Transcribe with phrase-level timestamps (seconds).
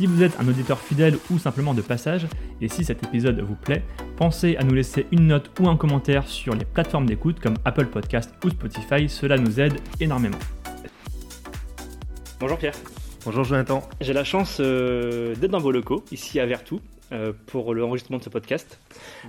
[0.00, 2.26] Si vous êtes un auditeur fidèle ou simplement de passage,
[2.62, 3.82] et si cet épisode vous plaît,
[4.16, 7.84] pensez à nous laisser une note ou un commentaire sur les plateformes d'écoute comme Apple
[7.84, 10.38] Podcast ou Spotify, cela nous aide énormément.
[12.38, 12.72] Bonjour Pierre.
[13.26, 13.86] Bonjour Jonathan.
[14.00, 16.80] J'ai la chance euh, d'être dans vos locaux, ici à Vertou,
[17.12, 18.80] euh, pour l'enregistrement de ce podcast.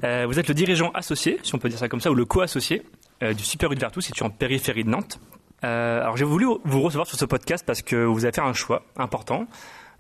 [0.05, 2.23] Euh, vous êtes le dirigeant associé, si on peut dire ça comme ça, ou le
[2.23, 2.83] co-associé
[3.19, 5.19] du Super U de Vertou, situé en périphérie de Nantes.
[5.63, 8.85] alors j'ai voulu vous recevoir sur ce podcast parce que vous avez fait un choix
[8.95, 9.47] important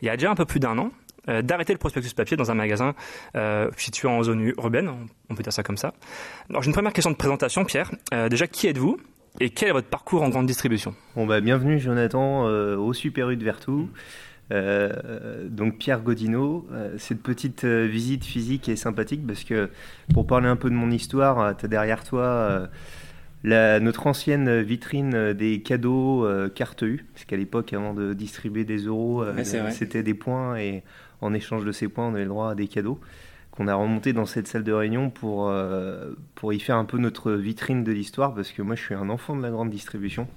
[0.01, 0.91] il y a déjà un peu plus d'un an,
[1.29, 2.95] euh, d'arrêter le prospectus papier dans un magasin
[3.35, 4.89] euh, situé en zone urbaine,
[5.29, 5.93] on peut dire ça comme ça.
[6.49, 7.91] Alors j'ai une première question de présentation, Pierre.
[8.11, 8.97] Euh, déjà, qui êtes-vous
[9.39, 10.95] et quel est votre parcours en grande distribution?
[11.15, 13.89] Bon bah bienvenue Jonathan au Super U de Vertou.
[14.49, 19.69] donc Pierre Godino, cette petite visite physique est sympathique parce que
[20.13, 22.67] pour parler un peu de mon histoire, tu as derrière toi
[23.43, 28.85] notre ancienne vitrine des cadeaux euh, carte U, parce qu'à l'époque, avant de distribuer des
[28.85, 30.83] euros, euh, c'était des points et
[31.21, 32.99] en échange de ces points, on avait le droit à des cadeaux
[33.51, 36.97] qu'on a remonté dans cette salle de réunion pour, euh, pour y faire un peu
[36.97, 40.27] notre vitrine de l'histoire, parce que moi, je suis un enfant de la grande distribution.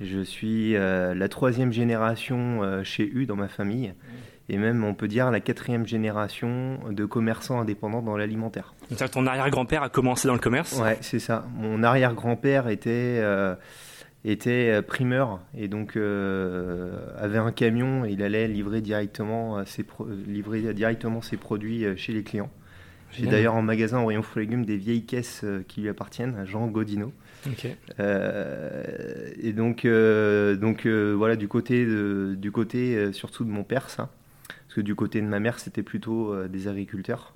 [0.00, 3.94] Je suis la troisième génération chez U dans ma famille
[4.48, 8.74] et même on peut dire la quatrième génération de commerçants indépendants dans l'alimentaire.
[8.88, 10.78] C'est-à-dire que ton arrière-grand-père a commencé dans le commerce?
[10.80, 11.46] Ouais, c'est ça.
[11.54, 13.54] Mon arrière-grand-père était, euh,
[14.24, 19.84] était euh, primeur et donc euh, avait un camion et il allait livrer directement ses,
[20.26, 22.50] livrer directement ses produits chez les clients.
[23.10, 26.36] J'ai d'ailleurs en magasin au rayon fruits et légumes des vieilles caisses qui lui appartiennent
[26.36, 27.14] à Jean Godino.
[27.98, 34.10] et donc, donc voilà, du côté, de, du côté surtout de mon père, ça.
[34.68, 37.34] Parce que du côté de ma mère, c'était plutôt euh, des agriculteurs,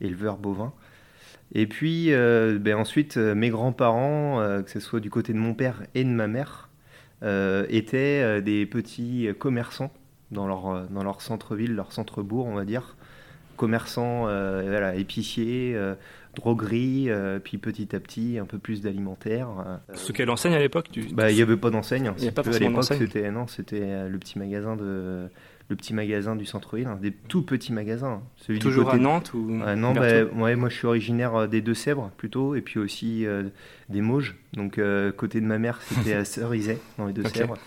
[0.00, 0.72] éleveurs bovins.
[1.52, 5.54] Et puis euh, ben ensuite, euh, mes grands-parents, que ce soit du côté de mon
[5.54, 6.68] père et de ma mère,
[7.68, 9.92] étaient des petits commerçants
[10.30, 12.96] dans leur, dans leur centre-ville, leur centre-bourg, on va dire.
[13.56, 15.76] Commerçants, voilà, épiciers,
[16.36, 17.08] drogueries,
[17.42, 19.48] puis petit à petit, un peu plus d'alimentaire.
[19.94, 22.12] Ce qu'elle enseigne à l'époque bah, Il n'y avait pas d'enseigne.
[22.18, 25.28] Il n'y a pas à l'époque, c'était, non, c'était le petit magasin de
[25.68, 28.22] le petit magasin du centre-ville, hein, des tout petits magasins.
[28.36, 32.54] Celui Toujours à Nantes ou Non, bah, moi je suis originaire euh, des Deux-Sèvres plutôt,
[32.54, 33.44] et puis aussi euh,
[33.88, 34.36] des Mauges.
[34.54, 37.58] Donc euh, côté de ma mère, c'était à Cerizay, dans les Deux-Sèvres.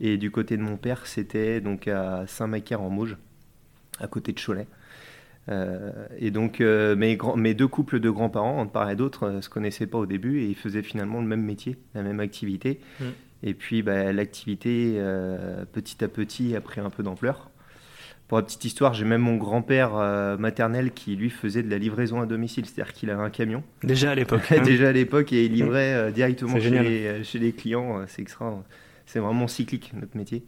[0.00, 3.18] Et du côté de mon père, c'était donc à Saint-Macaire en Mauges,
[4.00, 4.66] à côté de Cholet.
[6.18, 9.86] et donc mes, mes, deux couples de grands-parents, en part et d'autre, ne se connaissaient
[9.86, 12.80] pas au début et ils faisaient finalement le même métier, la même activité.
[12.98, 13.04] Mm.
[13.42, 17.50] Et puis bah, l'activité, euh, petit à petit, a pris un peu d'ampleur.
[18.28, 21.76] Pour la petite histoire, j'ai même mon grand-père euh, maternel qui, lui, faisait de la
[21.76, 23.62] livraison à domicile, c'est-à-dire qu'il avait un camion.
[23.82, 24.50] Déjà à l'époque.
[24.64, 28.04] Déjà à l'époque, et il livrait euh, directement chez les, chez les, clients.
[28.06, 28.62] C'est extra.
[29.04, 30.44] C'est vraiment cyclique, notre métier.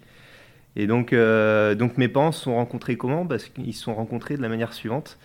[0.77, 3.27] Et donc, donc mes parents se sont rencontrés comment?
[3.27, 5.19] Parce qu'ils se sont rencontrés de la manière suivante.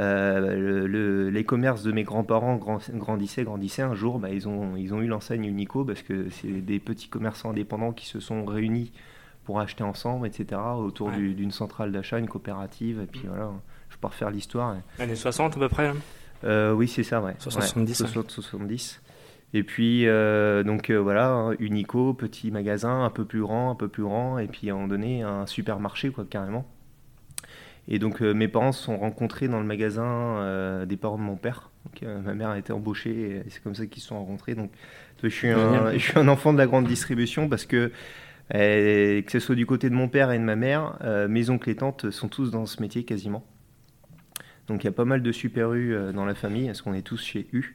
[0.00, 3.82] Euh, le, les commerces de mes grands-parents grandissaient, grandissaient.
[3.82, 7.08] Un jour, bah, ils, ont, ils ont eu l'enseigne Unico parce que c'est des petits
[7.08, 8.92] commerçants indépendants qui se sont réunis
[9.44, 13.00] pour acheter ensemble, etc., autour d'une centrale d'achat, une coopérative.
[13.02, 13.28] Et puis mm.
[13.28, 13.50] voilà,
[13.90, 14.76] je peux refaire l'histoire.
[14.98, 15.92] Années 60 à peu près
[16.44, 17.34] euh, Oui, c'est ça, ouais.
[17.38, 18.04] 70.
[18.04, 19.00] 70.
[19.56, 23.86] Et puis, euh, donc voilà, hein, Unico, petit magasin, un peu plus grand, un peu
[23.86, 26.66] plus grand, et puis à un moment donné, un supermarché, quoi, carrément.
[27.88, 31.22] Et donc euh, mes parents se sont rencontrés dans le magasin euh, des parents de
[31.22, 31.70] mon père.
[32.02, 34.54] Euh, ma mère a été embauchée et c'est comme ça qu'ils se sont rencontrés.
[34.54, 34.70] Donc
[35.22, 37.92] je suis, un, je suis un enfant de la grande distribution parce que
[38.50, 40.98] que ce soit du côté de mon père et de ma mère,
[41.30, 43.42] mes oncles et tantes sont tous dans ce métier quasiment.
[44.66, 47.00] Donc il y a pas mal de super U dans la famille, parce qu'on est
[47.00, 47.74] tous chez U.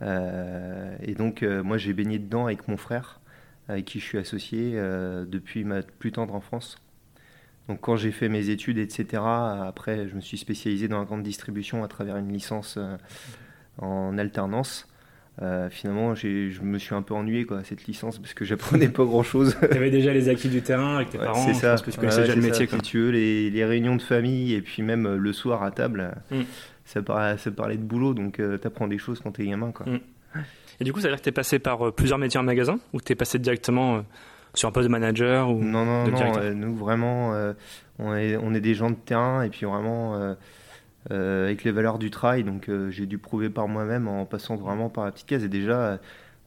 [0.00, 3.20] et donc moi j'ai baigné dedans avec mon frère,
[3.68, 6.78] avec qui je suis associé depuis ma plus tendre enfance.
[7.70, 11.22] Donc quand j'ai fait mes études, etc., après je me suis spécialisé dans la grande
[11.22, 12.96] distribution à travers une licence euh,
[13.78, 14.88] en alternance.
[15.40, 19.04] Euh, finalement, je me suis un peu ennuyé quoi, cette licence parce que j'apprenais pas
[19.04, 19.56] grand chose.
[19.70, 21.68] tu avais déjà les acquis du terrain avec tes parents, c'est ça.
[21.68, 22.66] Parce que tu connaissais déjà le métier.
[22.66, 26.10] Si tu veux, les, réunions de famille et puis même euh, le soir à table,
[26.32, 26.40] mm.
[26.84, 29.70] ça, parlait, ça, parlait, de boulot donc tu apprends des choses quand tu es gamin.
[29.70, 29.86] Quoi.
[29.86, 30.00] Mm.
[30.80, 32.80] Et du coup, ça veut dire que tu es passé par plusieurs métiers en magasin
[32.92, 34.02] ou tu es passé directement
[34.54, 36.38] sur un poste de manager ou Non, non, non.
[36.38, 37.52] Euh, nous, vraiment, euh,
[37.98, 40.34] on, est, on est des gens de terrain et puis vraiment,
[41.10, 42.44] euh, avec les valeurs du travail.
[42.44, 45.44] Donc j'ai dû prouver par moi-même en passant vraiment par la petite case.
[45.44, 45.98] Et déjà,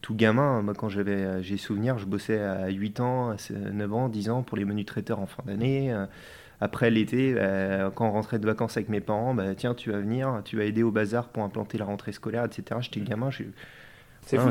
[0.01, 4.29] tout gamin, moi quand j'avais j'ai souvenir, je bossais à 8 ans, 9 ans, 10
[4.29, 5.95] ans pour les menus traiteurs en fin d'année.
[6.59, 7.35] Après l'été,
[7.95, 10.65] quand on rentrait de vacances avec mes parents, bah, tiens, tu vas venir, tu vas
[10.65, 12.79] aider au bazar pour implanter la rentrée scolaire, etc.
[12.81, 13.29] J'étais gamin,
[14.25, 14.49] c'est hein,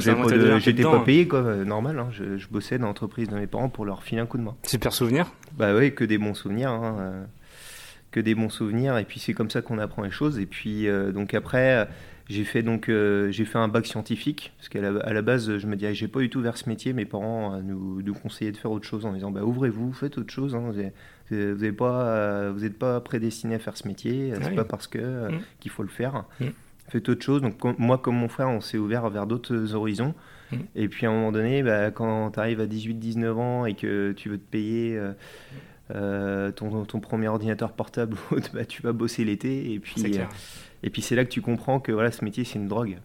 [0.58, 1.98] J'étais pas, payé, quoi, euh, normal.
[1.98, 2.08] Hein.
[2.10, 4.54] je, bossais dans l'entreprise de mes parents pour leur filer un coup de main.
[4.64, 6.70] Super souvenir Bah oui, que des bons souvenirs.
[6.70, 7.24] Hein, euh,
[8.10, 8.98] que des bons souvenirs.
[8.98, 10.38] Et puis c'est comme ça qu'on apprend les choses.
[10.38, 11.88] Et puis euh, donc après,
[12.28, 15.66] j'ai fait donc j'ai fait un bac scientifique parce qu'à la, à la base, je
[15.66, 16.92] me dirigeais pas du tout vers ce métier.
[16.92, 20.32] Mes parents nous, nous conseillaient de faire autre chose en disant bah ouvrez-vous, faites autre
[20.32, 20.54] chose.
[20.54, 20.74] vous
[21.32, 24.34] n'êtes pas vous êtes pas prédestiné à faire ce métier.
[24.42, 25.40] C'est pas parce que mmh.
[25.60, 26.24] qu'il faut le faire.
[26.38, 26.46] Mmh
[26.92, 27.42] fait autre chose.
[27.42, 30.14] Donc moi comme mon frère, on s'est ouvert vers d'autres horizons.
[30.50, 30.56] Mm.
[30.76, 34.12] Et puis à un moment donné, bah, quand tu arrives à 18-19 ans et que
[34.12, 35.12] tu veux te payer euh,
[35.94, 38.16] euh, ton, ton, premier ordinateur portable,
[38.54, 39.72] bah, tu vas bosser l'été.
[39.72, 40.24] Et puis, euh,
[40.82, 42.98] et puis c'est là que tu comprends que voilà, ce métier, c'est une drogue.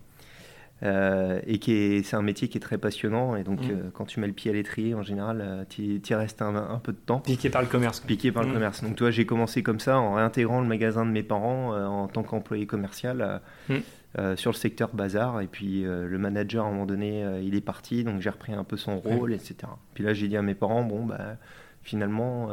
[0.84, 3.36] Euh, et qui c'est un métier qui est très passionnant.
[3.36, 3.72] Et donc, mm.
[3.72, 6.80] euh, quand tu mets le pied à l'étrier, en général, euh, tu y restes un,
[6.84, 7.20] peu de temps.
[7.20, 8.00] Piqué par le commerce.
[8.02, 8.54] Piqué par le mm.
[8.54, 8.84] commerce.
[8.84, 12.24] Donc, toi, j'ai commencé comme ça, en réintégrant le magasin de mes parents en tant
[12.24, 14.36] qu'employé commercial mm.
[14.36, 15.42] sur le secteur bazar.
[15.42, 18.64] Et puis, le manager, à un moment donné, il est parti, donc j'ai repris un
[18.64, 19.56] peu son rôle, etc.
[19.94, 21.38] Puis là, j'ai dit à mes parents, bon, bah,
[21.84, 22.50] finalement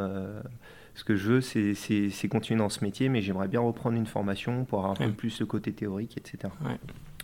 [0.95, 4.65] ce que je veux, c'est continuer dans ce métier, mais j'aimerais bien reprendre une formation
[4.65, 6.53] pour avoir un peu plus le côté théorique, etc.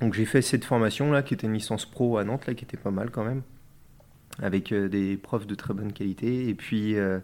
[0.00, 2.64] Donc j'ai fait cette formation là, qui était une licence pro à Nantes, là, qui
[2.64, 3.42] était pas mal quand même,
[4.42, 6.48] avec euh, des profs de très bonne qualité.
[6.48, 7.18] Et puis, euh,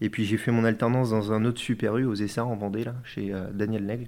[0.00, 2.84] et puis j'ai fait mon alternance dans un autre super U aux Essarts en Vendée,
[2.84, 4.06] là, chez euh, Daniel Nègre,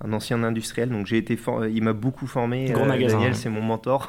[0.00, 0.88] un ancien industriel.
[0.88, 1.38] Donc j'ai été,
[1.70, 2.72] il m'a beaucoup formé.
[3.08, 4.08] Daniel, c'est mon mentor.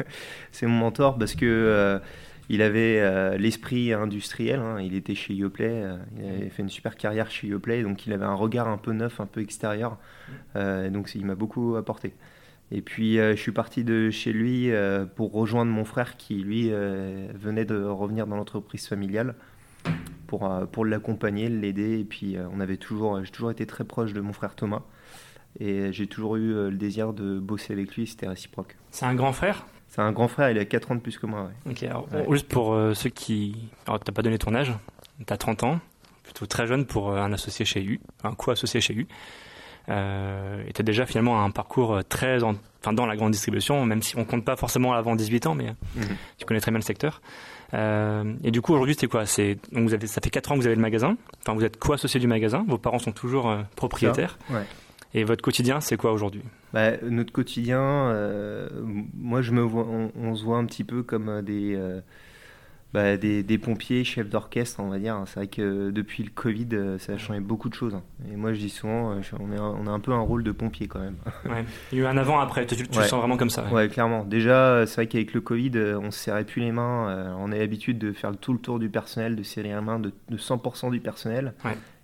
[0.50, 2.00] c'est mon mentor parce que
[2.48, 4.80] il avait l'esprit industriel, hein.
[4.80, 5.82] il était chez Yoplait,
[6.16, 8.92] il avait fait une super carrière chez Yoplait, donc il avait un regard un peu
[8.92, 9.98] neuf, un peu extérieur,
[10.54, 12.12] donc il m'a beaucoup apporté.
[12.72, 14.70] Et puis je suis parti de chez lui
[15.14, 19.36] pour rejoindre mon frère qui lui venait de revenir dans l'entreprise familiale
[20.26, 24.20] pour, pour l'accompagner, l'aider, et puis on avait toujours, j'ai toujours été très proche de
[24.20, 24.82] mon frère Thomas.
[25.60, 28.76] Et j'ai toujours eu le désir de bosser avec lui, c'était réciproque.
[28.90, 29.64] C'est un grand frère?
[29.88, 31.50] C'est un grand frère, il a 4 ans de plus que moi.
[31.68, 33.70] Ok, alors, juste pour euh, ceux qui.
[33.86, 34.72] Alors, tu n'as pas donné ton âge,
[35.26, 35.80] tu as 30 ans,
[36.22, 39.06] plutôt très jeune pour euh, un associé chez U, un co-associé chez U.
[39.88, 44.16] Euh, as déjà finalement un parcours euh, très enfin, dans la grande distribution, même si
[44.16, 46.16] on compte pas forcément avant 18 ans, mais mhm.
[46.38, 47.20] tu connais très bien le secteur.
[47.74, 49.26] Euh, et du coup, aujourd'hui, c'est quoi?
[49.26, 51.64] C'est, donc vous avez, Ça fait 4 ans que vous avez le magasin, enfin, vous
[51.64, 54.38] êtes co-associé du magasin, vos parents sont toujours propriétaires.
[54.50, 54.64] Ouais.
[55.16, 56.42] Et votre quotidien, c'est quoi aujourd'hui?
[56.74, 58.68] Bah, Notre quotidien, euh,
[59.14, 62.00] moi, je me vois, on, se voit un petit peu comme des, euh,
[62.92, 65.22] bah, des, pompiers, chefs d'orchestre, on va dire.
[65.26, 67.98] C'est vrai que depuis le Covid, euh, ça a changé beaucoup de choses.
[68.30, 70.52] Et moi, je dis souvent, euh, on, est on a un peu un rôle de
[70.52, 71.16] pompier quand même.
[71.44, 71.64] Ouais.
[71.92, 74.24] Il y a eu un avant-après, tu, tu le sens vraiment comme ça Ouais, clairement.
[74.24, 77.34] Déjà, c'est vrai qu'avec le Covid, euh, on se serrait plus les mains.
[77.38, 80.12] On a l'habitude de faire tout le tour du personnel, de serrer les mains de,
[80.32, 81.54] 100% du personnel.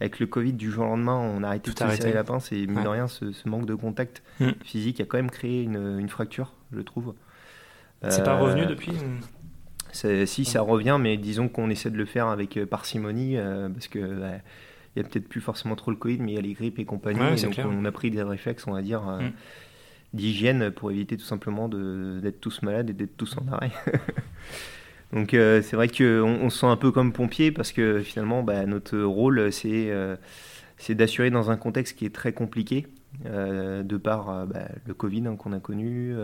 [0.01, 2.53] Avec le Covid, du jour au lendemain, on a arrêté de se serrer la pince
[2.53, 4.51] et mine de rien, ce, manque de contact mm.
[4.65, 7.15] physique a quand même créé une, une fracture, je trouve.
[8.09, 8.93] C'est pas revenu depuis
[9.93, 13.89] si ça revient, mais disons qu'on essaie de le faire avec euh, parcimonie, euh, parce
[13.89, 14.39] que bah,
[14.95, 16.79] il y a peut-être plus forcément trop le Covid, mais il y a les grippes
[16.79, 17.41] et compagnie.
[17.43, 19.33] donc on a pris des réflexes, on va dire, euh, mm.
[20.15, 23.73] d'hygiène pour éviter tout simplement d'être tous malades et d'être tous en arrêt.
[25.13, 28.65] donc c'est vrai qu'on on se sent un peu comme pompier parce que finalement bah,
[28.65, 29.91] notre rôle c'est
[30.79, 32.87] c'est d'assurer dans un contexte qui est très compliqué,
[33.25, 36.15] de par bah, le Covid hein, qu'on a connu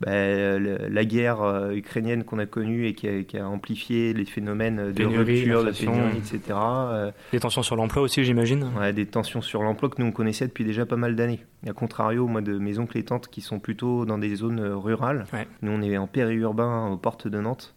[0.00, 5.04] bah, la guerre euh, ukrainienne qu'on a connue et qui a, amplifié les phénomènes de
[5.04, 6.40] rupture, de pénurie, etc.
[6.50, 10.12] Euh, des tensions sur l'emploi aussi, j'imagine ouais, Des tensions sur l'emploi que nous on
[10.12, 11.40] connaissait depuis déjà pas mal d'années.
[11.66, 14.76] A contrario, moi, de mes oncles et tantes qui sont plutôt dans des zones euh,
[14.76, 15.24] rurales,
[15.62, 17.74] nous on est en périurbain aux portes de Nantes.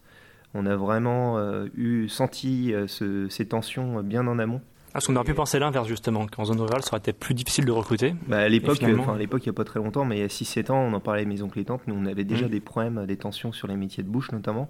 [0.54, 1.38] On a vraiment
[1.78, 4.62] eu senti ces tensions bien en amont.
[5.00, 7.64] Parce qu'on aurait pu penser l'inverse justement, qu'en zone rurale, ça aurait été plus difficile
[7.64, 8.16] de recruter.
[8.28, 10.24] Bah, à l'époque, enfin, à l'époque, il n'y a pas très longtemps, mais il y
[10.24, 12.50] a 6-7 ans, on en parlait oncles et tantes, nous on avait déjà mm.
[12.50, 14.70] des problèmes, des tensions sur les métiers de bouche notamment.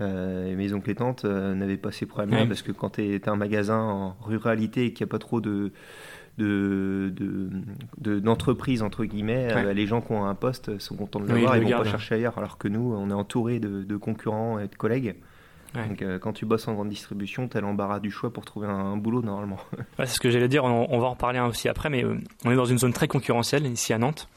[0.00, 3.14] Euh, et mes oncles et tantes euh, n'avaient pas ces problèmes-là parce que quand tu
[3.14, 5.70] es, un magasin en ruralité et qu'il n'y a pas trop de
[6.38, 11.52] d'entreprises de, entre guillemets euh, les gens qui ont un poste sont contents de l'avoir
[11.52, 14.68] oui, et vont pas chercher ailleurs alors que nous on est entouré de, concurrents et
[14.68, 15.14] de collègues
[15.76, 18.68] donc, euh, quand tu bosses en grande distribution, tu as l'embarras du choix pour trouver
[18.68, 19.58] un, boulot normalement.
[19.98, 22.56] c'est ce que j'allais dire, on, va en reparler aussi après, mais euh, on est
[22.56, 24.28] dans une zone très concurrentielle ici à Nantes.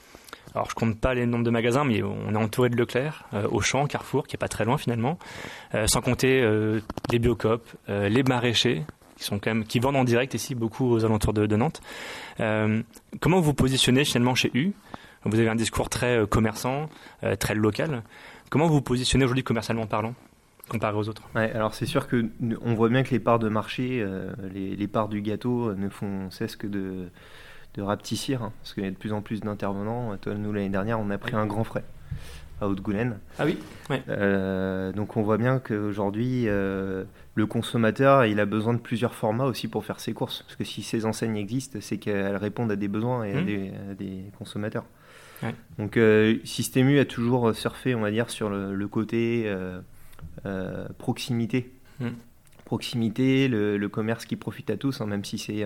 [0.56, 3.48] Alors je compte pas les nombres de magasins, mais on est entouré de Leclerc, euh,
[3.52, 5.20] Auchan, Carrefour, qui est pas très loin finalement,
[5.86, 6.42] sans compter
[7.12, 8.84] les Biocop, les maraîchers,
[9.16, 11.82] qui sont quand même qui vendent en direct ici beaucoup aux alentours de, Nantes.
[12.38, 14.72] comment vous vous positionnez finalement chez U?
[15.24, 16.90] Vous avez un discours très commerçant,
[17.40, 18.02] très local.
[18.50, 20.16] Comment vous vous positionnez aujourd'hui commercialement parlant?
[20.70, 22.28] Comparé aux autres ouais, Alors c'est sûr que
[22.62, 24.06] on voit bien que les parts de marché,
[24.54, 27.10] les, les, parts du gâteau ne font cesse que de,
[27.76, 30.16] de rapetissir, hein, parce qu'il y a de plus en plus d'intervenants.
[30.26, 31.84] Nous l'année dernière, on a pris un grand frais
[32.62, 33.20] à Haute-Goulaine.
[33.38, 33.58] Ah oui
[34.10, 37.04] euh, Donc on voit bien qu'aujourd'hui, euh,
[37.36, 40.44] le consommateur, il a besoin de plusieurs formats aussi pour faire ses courses.
[40.44, 43.96] Parce que si ces enseignes existent, c'est qu'elles répondent à des besoins et à, mmh.
[43.98, 44.86] des, consommateurs.
[45.78, 49.50] Donc euh, Système a toujours surfé, on va dire, sur le, côté
[50.98, 51.72] proximité.
[52.00, 52.08] Mmh.
[52.66, 55.66] Proximité, le, commerce qui profite à tous, hein, même si c'est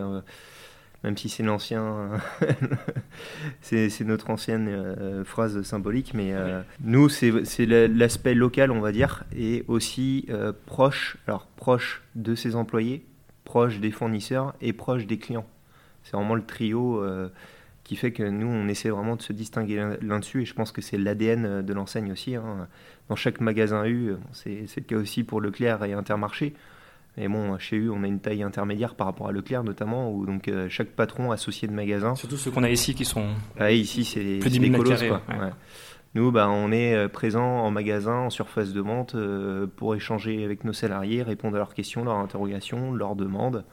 [1.03, 2.12] même si c'est l'ancien,
[3.62, 9.25] c'est notre ancienne euh, phrase symbolique, mais euh, nous, c'est l'aspect local, on va dire,
[9.36, 13.06] et aussi euh, proche, alors proche de ses employés,
[13.44, 15.46] proche des fournisseurs et proche des clients.
[16.03, 17.01] C'est vraiment le trio
[17.83, 20.81] qui fait que nous, on essaie vraiment de se distinguer là-dessus, et je pense que
[20.81, 22.35] c'est l'ADN de l'enseigne aussi.
[22.35, 22.67] Hein.
[23.09, 26.53] Dans chaque magasin U, c'est le cas aussi pour Leclerc et Intermarché
[27.17, 30.25] et bon, chez eux, on a une taille intermédiaire par rapport à Leclerc notamment, où
[30.25, 32.15] donc euh, chaque patron associé de magasin.
[32.15, 33.27] Surtout ceux qu'on a ici qui sont.
[33.59, 35.21] Ah, ici, c'est les, plus colosses, quoi.
[36.15, 40.43] Nous, bah, on est euh, présent en magasin, en surface de vente, euh, pour échanger
[40.43, 43.63] avec nos salariés, répondre à leurs questions, leurs interrogations, leurs demandes,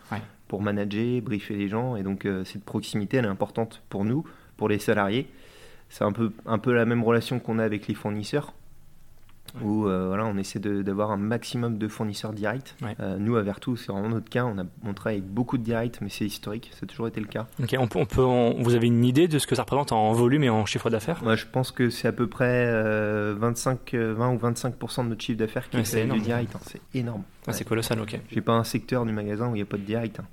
[0.50, 1.94] pour manager, briefer les gens.
[1.94, 4.24] Et donc, cette proximité, elle est importante pour nous,
[4.56, 5.28] pour les salariés.
[5.88, 8.52] C'est un peu, un peu la même relation qu'on a avec les fournisseurs
[9.62, 12.74] où euh, voilà, on essaie d'avoir un maximum de fournisseurs directs.
[13.00, 14.44] Euh, nous, à Vertu, c'est vraiment notre cas.
[14.44, 17.20] On, a, on travaille avec beaucoup de directs, mais c'est historique, ça a toujours été
[17.20, 17.46] le cas.
[17.62, 18.22] Ok, on peut, on peut
[18.62, 21.20] vous avez une idée de ce que ça représente en volume et en chiffre d'affaires?
[21.36, 22.66] Je pense que c'est à peu près
[23.34, 26.54] 25, euh, 20 ou 25% de notre chiffre d'affaires qui est, du direct.
[26.54, 26.60] Hein.
[26.64, 27.22] C'est énorme.
[27.46, 28.18] Ah, c'est colossal, ok.
[28.30, 30.20] J'ai pas un secteur du magasin où il n'y a pas de direct.
[30.20, 30.24] Hein.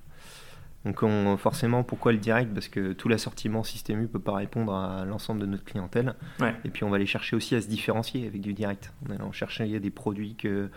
[0.88, 2.54] Donc forcément, pourquoi le direct?
[2.54, 6.16] Parce que tout l'assortiment Système U ne peut pas répondre à l'ensemble de notre clientèle.
[6.64, 8.94] Et puis on va aller chercher aussi à se différencier avec du direct.
[9.08, 10.70] On allant chercher des produits que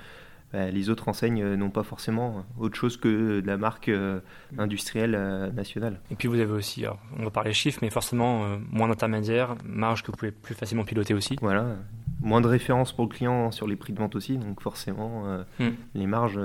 [0.52, 4.18] bah, les autres enseignes n'ont pas forcément autre chose que de la marque euh,
[4.58, 6.00] industrielle euh, nationale.
[6.10, 6.84] Et puis vous avez aussi,
[7.18, 10.82] on va parler chiffres, mais forcément euh, moins d'intermédiaires, marge que vous pouvez plus facilement
[10.82, 11.36] piloter aussi.
[11.40, 11.76] Voilà,
[12.20, 15.24] moins de références pour le client sur les prix de vente aussi, donc forcément
[15.60, 15.68] hmm.
[15.94, 16.40] les marges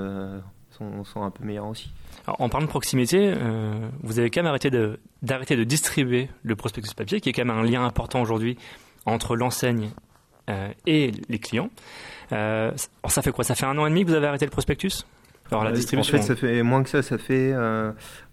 [0.69, 1.91] sont, sont, un peu meilleures aussi
[2.27, 6.55] en parlant de proximité, euh, vous avez quand même arrêté de, d'arrêter de distribuer le
[6.55, 8.57] prospectus papier, qui est quand même un lien important aujourd'hui
[9.05, 9.91] entre l'enseigne
[10.49, 11.69] euh, et les clients.
[12.31, 12.71] Euh,
[13.07, 13.43] ça fait quoi?
[13.43, 15.05] Ça fait un an et demi que vous avez arrêté le prospectus?
[15.51, 16.17] Alors la distribution.
[16.17, 17.03] En fait, ça fait moins que ça.
[17.03, 17.53] Ça fait,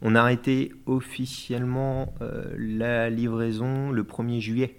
[0.01, 2.15] on a arrêté officiellement
[2.57, 4.77] la livraison le 1er juillet.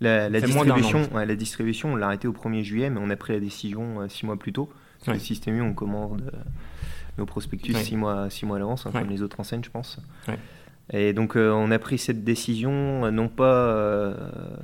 [0.00, 3.40] La, distribution, la distribution, on l'a arrêté au 1er juillet, mais on a pris la
[3.40, 4.68] décision six mois plus tôt.
[5.06, 6.30] Parce le système on commande
[7.18, 9.98] nos prospectus six mois, six mois à l'avance, hein, comme les autres enseignes, je pense.
[10.92, 14.14] Et donc euh, on a pris cette décision euh, non pas, euh,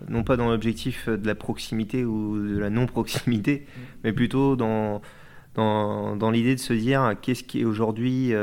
[0.08, 3.66] non pas dans l'objectif de la proximité ou de la non-proximité,
[4.04, 5.00] mais plutôt dans,
[5.54, 8.34] dans, dans l'idée de se dire qu'est-ce qui est aujourd'hui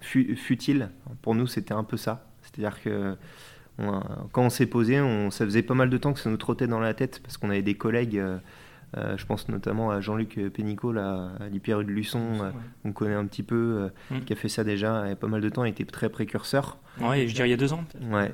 [0.00, 0.90] futile?
[1.22, 2.26] Pour nous, c'était un peu ça.
[2.42, 3.16] C'est-à-dire que
[4.32, 6.66] quand on s'est posé, on, ça faisait pas mal de temps que ça nous trottait
[6.66, 8.22] dans la tête parce qu'on avait des collègues
[8.96, 12.50] euh, je pense notamment à Jean-Luc Pénicaud, à l'hyper de Luçon, euh,
[12.84, 14.24] on connaît un petit peu, euh, mm.
[14.24, 16.08] qui a fait ça déjà il y a pas mal de temps, il était très
[16.08, 16.78] précurseur.
[17.00, 17.84] Oui, je dirais il y a deux ans.
[18.10, 18.32] Ouais.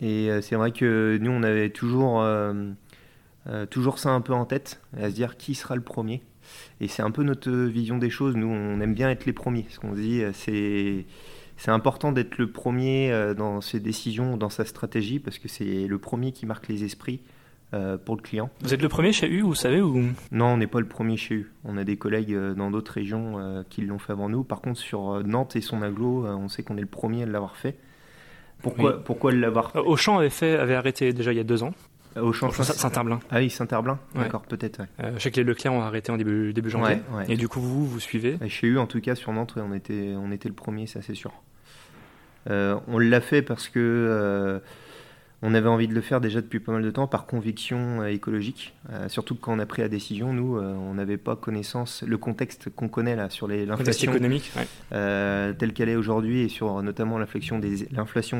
[0.00, 2.24] Et c'est vrai que nous, on avait toujours,
[3.68, 6.22] toujours ça un peu en tête, à se dire qui sera le premier.
[6.80, 8.36] Et c'est un peu notre vision des choses.
[8.36, 9.66] Nous, on aime bien être les premiers.
[9.70, 11.04] Ce qu'on dit, c'est
[11.56, 15.98] c'est important d'être le premier dans ses décisions, dans sa stratégie, parce que c'est le
[15.98, 17.20] premier qui marque les esprits.
[17.74, 18.48] Euh, pour le client.
[18.62, 20.02] Vous êtes le premier chez U, vous savez ou...
[20.32, 21.52] Non, on n'est pas le premier chez U.
[21.64, 24.42] On a des collègues euh, dans d'autres régions euh, qui l'ont fait avant nous.
[24.42, 27.56] Par contre, sur Nantes et son aglo, on sait qu'on est le premier à l'avoir
[27.56, 27.76] fait.
[28.62, 31.74] Pourquoi, pourquoi l'avoir fait Auchan avait, fait, avait arrêté déjà il y a deux ans.
[32.18, 33.20] Auchan, Saint-Herblain.
[33.30, 34.80] Ah oui, Saint-Herblain, d'accord, peut-être.
[35.18, 37.00] sais que les Leclerc ont arrêté en début, début janvier.
[37.28, 38.38] Et du coup, vous, vous suivez?
[38.48, 41.14] Chez U, en tout cas, sur Nantes, on était, on était le premier, ça c'est
[41.14, 41.32] sûr.
[42.46, 44.62] on l'a fait parce que
[45.40, 48.06] on avait envie de le faire déjà depuis pas mal de temps par conviction euh,
[48.06, 48.74] écologique.
[48.90, 52.02] Euh, surtout que quand on a pris la décision, nous, euh, on n'avait pas connaissance,
[52.02, 54.52] le contexte qu'on connaît là sur l'inflation économique
[54.90, 57.88] telle qu'elle est aujourd'hui et sur notamment l'inflation des,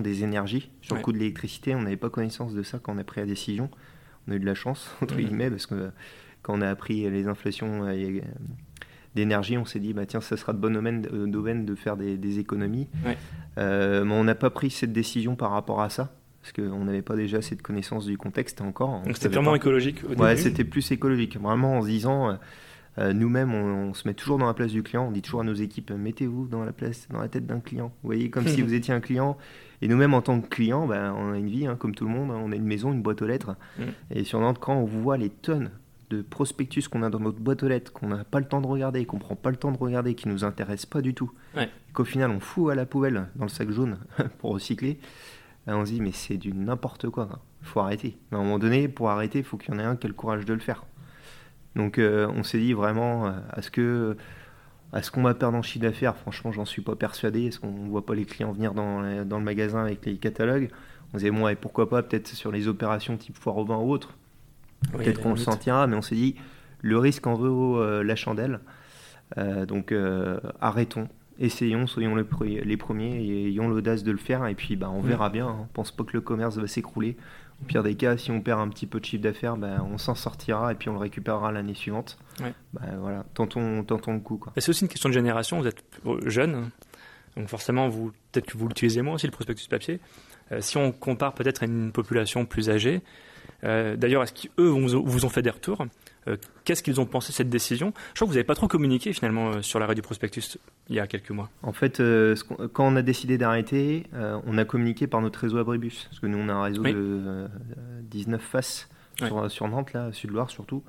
[0.02, 1.74] des énergies, sur le coût de l'électricité.
[1.74, 3.70] On n'avait pas connaissance de ça quand on a pris la décision.
[4.26, 5.90] On a eu de la chance, entre guillemets, parce que
[6.42, 7.86] quand on a appris les inflations
[9.14, 12.88] d'énergie, on s'est dit, bah, tiens, ça sera de bon domaine, de faire des, économies.
[13.56, 13.62] mais
[14.02, 17.38] on n'a pas pris cette décision par rapport à ça parce qu'on n'avait pas déjà
[17.38, 19.02] assez de connaissances du contexte encore.
[19.02, 22.34] Donc c'était purement écologique au Ouais, c'était plus écologique, vraiment en se disant, euh,
[22.98, 25.06] Euh, nous-mêmes, on, se met toujours dans la place du client.
[25.06, 27.92] On dit toujours à nos équipes mettez-vous dans la place, dans la tête d'un client.
[28.02, 29.36] Vous voyez, comme si vous étiez un client.
[29.82, 32.10] Et nous-mêmes, en tant que client, ben, on a une vie, hein, comme tout le
[32.10, 32.30] monde.
[32.30, 33.54] On a une maison, une boîte aux lettres.
[33.78, 33.82] Mm.
[34.10, 35.70] Et sur notre quand on voit les tonnes
[36.10, 38.66] de prospectus qu'on a dans notre boîte aux lettres, qu'on n'a pas le temps de
[38.66, 41.30] regarder, qu'on prend pas le temps de regarder, qui nous intéressent pas du tout,
[41.92, 43.98] qu'au final on fout à la poubelle dans le sac jaune
[44.38, 44.98] pour recycler,
[45.76, 47.28] on se dit mais c'est du n'importe quoi.
[47.62, 48.16] Il faut arrêter.
[48.32, 50.08] à un moment donné, pour arrêter, il faut qu'il y en ait un qui ait
[50.08, 50.84] le courage de le faire.
[51.76, 54.16] Donc euh, on s'est dit vraiment, à ce que
[54.96, 57.46] est-ce qu'on va perdre en chiffre d'affaires Franchement, j'en suis pas persuadé.
[57.46, 60.70] Est-ce qu'on ne voit pas les clients venir dans, dans, le magasin avec les catalogues
[61.12, 63.90] On disait, bon, et pourquoi pas, peut-être sur les opérations type foire au vin ou
[63.90, 64.14] autre.
[64.92, 66.36] peut-être qu'on le sentira, mais on s'est dit,
[66.80, 68.60] le risque en vaut euh, la chandelle.
[69.36, 69.94] Euh, donc
[70.60, 71.08] arrêtons,
[71.38, 72.24] essayons, soyons les,
[72.76, 74.46] premiers et ayons l'audace de le faire.
[74.46, 75.48] Et puis, bah, on verra bien.
[75.48, 75.56] Hein.
[75.62, 77.16] On pense pas que le commerce va s'écrouler.
[77.60, 79.98] Au pire des cas, si on perd un petit peu de chiffre d'affaires, ben, on
[79.98, 82.18] s'en sortira et puis on le récupérera l'année suivante.
[83.00, 84.40] Voilà, tentons, tentons le coup.
[84.56, 85.60] C'est aussi une question de génération.
[85.60, 85.82] Vous êtes
[86.26, 86.70] jeune,
[87.36, 90.00] donc forcément, vous, peut-être que vous l'utilisez moins aussi, le prospectus papier.
[90.52, 93.02] Euh, si on compare peut-être à une population plus âgée,
[93.64, 95.82] euh, d'ailleurs, est-ce qu'eux vous ont fait des retours?
[95.82, 95.86] euh,
[96.64, 97.92] qu'est-ce qu'ils ont pensé de cette décision?
[98.08, 100.58] Je crois que vous n'avez pas trop communiqué finalement euh, sur l'arrêt du prospectus
[100.88, 101.48] il y a quelques mois.
[101.62, 102.34] En fait, euh,
[102.72, 104.04] quand on a décidé d'arrêter,
[104.46, 106.06] on a communiqué par notre réseau Abribus.
[106.10, 107.46] Parce que nous, on a un réseau de
[108.02, 108.88] 19 faces
[109.48, 110.82] sur, Nantes, là, Sud-Loire surtout.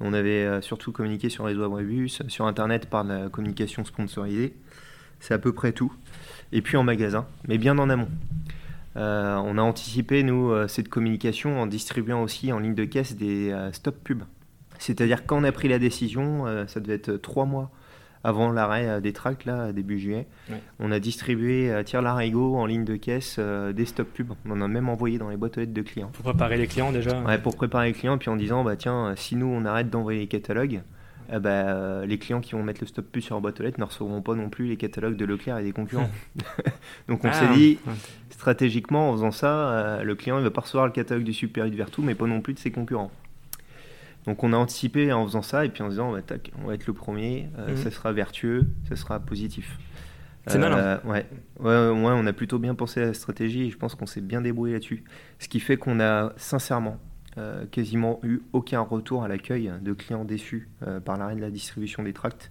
[0.00, 4.54] On avait surtout communiqué sur le réseau Abribus, sur Internet par la communication sponsorisée.
[5.20, 5.92] C'est à peu près tout.
[6.52, 8.08] Et puis en magasin, mais bien en amont.
[8.96, 13.96] on a anticipé, nous, cette communication en distribuant aussi en ligne de caisse des stop
[14.02, 14.24] pubs.
[14.78, 17.70] C'est-à-dire quand on a pris la décision, euh, ça devait être trois mois
[18.22, 20.26] avant l'arrêt euh, des tracts, là, début juillet.
[20.80, 24.32] On a distribué à Tire Larigot en ligne de caisse euh, des stop pubs.
[24.46, 26.10] On en a même envoyé dans les boîtes aux lettres de clients.
[26.12, 29.14] Pour préparer les clients déjà Ouais, pour préparer les clients, puis en disant, bah tiens,
[29.16, 30.82] si nous on arrête d'envoyer les catalogues,
[31.32, 33.80] eh ben, les clients qui vont mettre le stop pub sur la boîte aux lettres
[33.80, 36.10] ne recevront pas non plus les catalogues de Leclerc et des concurrents.
[37.08, 37.54] Donc on s'est ah.
[37.54, 37.78] dit,
[38.30, 41.74] stratégiquement, en faisant ça, le client ne va pas recevoir le catalogue du Super 8
[41.74, 43.10] Vertu, mais pas non plus de ses concurrents.
[44.26, 46.20] Donc on a anticipé en faisant ça et puis en disant bah,
[46.62, 47.76] on va être le premier, euh, mhm.
[47.76, 49.78] ça sera vertueux, ça sera positif.
[50.46, 50.76] C'est malin.
[50.76, 51.26] Euh, ouais.
[51.58, 54.20] Ouais, ouais, on a plutôt bien pensé à la stratégie et je pense qu'on s'est
[54.20, 55.04] bien débrouillé là-dessus.
[55.38, 56.98] Ce qui fait qu'on a sincèrement
[57.38, 60.68] euh, quasiment eu aucun retour à l'accueil de clients déçus
[61.04, 62.50] par l'arrêt de la distribution des tracts.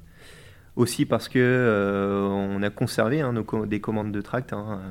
[0.75, 4.81] Aussi parce que on a conservé hein, nos, des commandes de tracts, hein.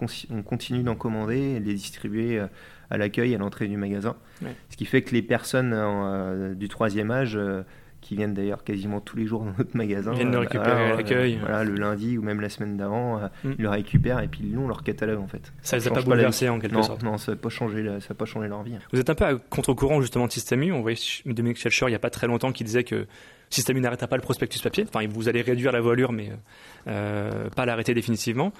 [0.00, 2.42] on, on, continue d'en commander et de les distribuer
[2.90, 4.16] à l'accueil, à l'entrée du magasin.
[4.70, 7.62] Ce qui fait que les personnes euh, du troisième âge, euh,
[8.00, 11.38] qui viennent d'ailleurs quasiment tous les jours dans notre magasin, viennent le récupérer à l'accueil.
[11.40, 13.54] Voilà, le lundi ou même la semaine d'avant, euh, mm.
[13.58, 15.52] ils le récupèrent et puis ils l'ont leur catalogue en fait.
[15.62, 17.02] Ça les a pas bouleversés en quelque sorte.
[17.02, 18.74] Non, ça n'a pas changé, ça pas changé leur vie.
[18.92, 20.72] Vous êtes un peu à contre-courant justement de Système U.
[20.72, 23.06] On voyait Dominique Schelcher il n'y a pas très longtemps qui disait que
[23.48, 24.84] Système U n'arrêta pas le prospectus papier.
[24.86, 26.30] Enfin, vous allez réduire la voilure, mais
[26.84, 28.52] pas l'arrêter définitivement.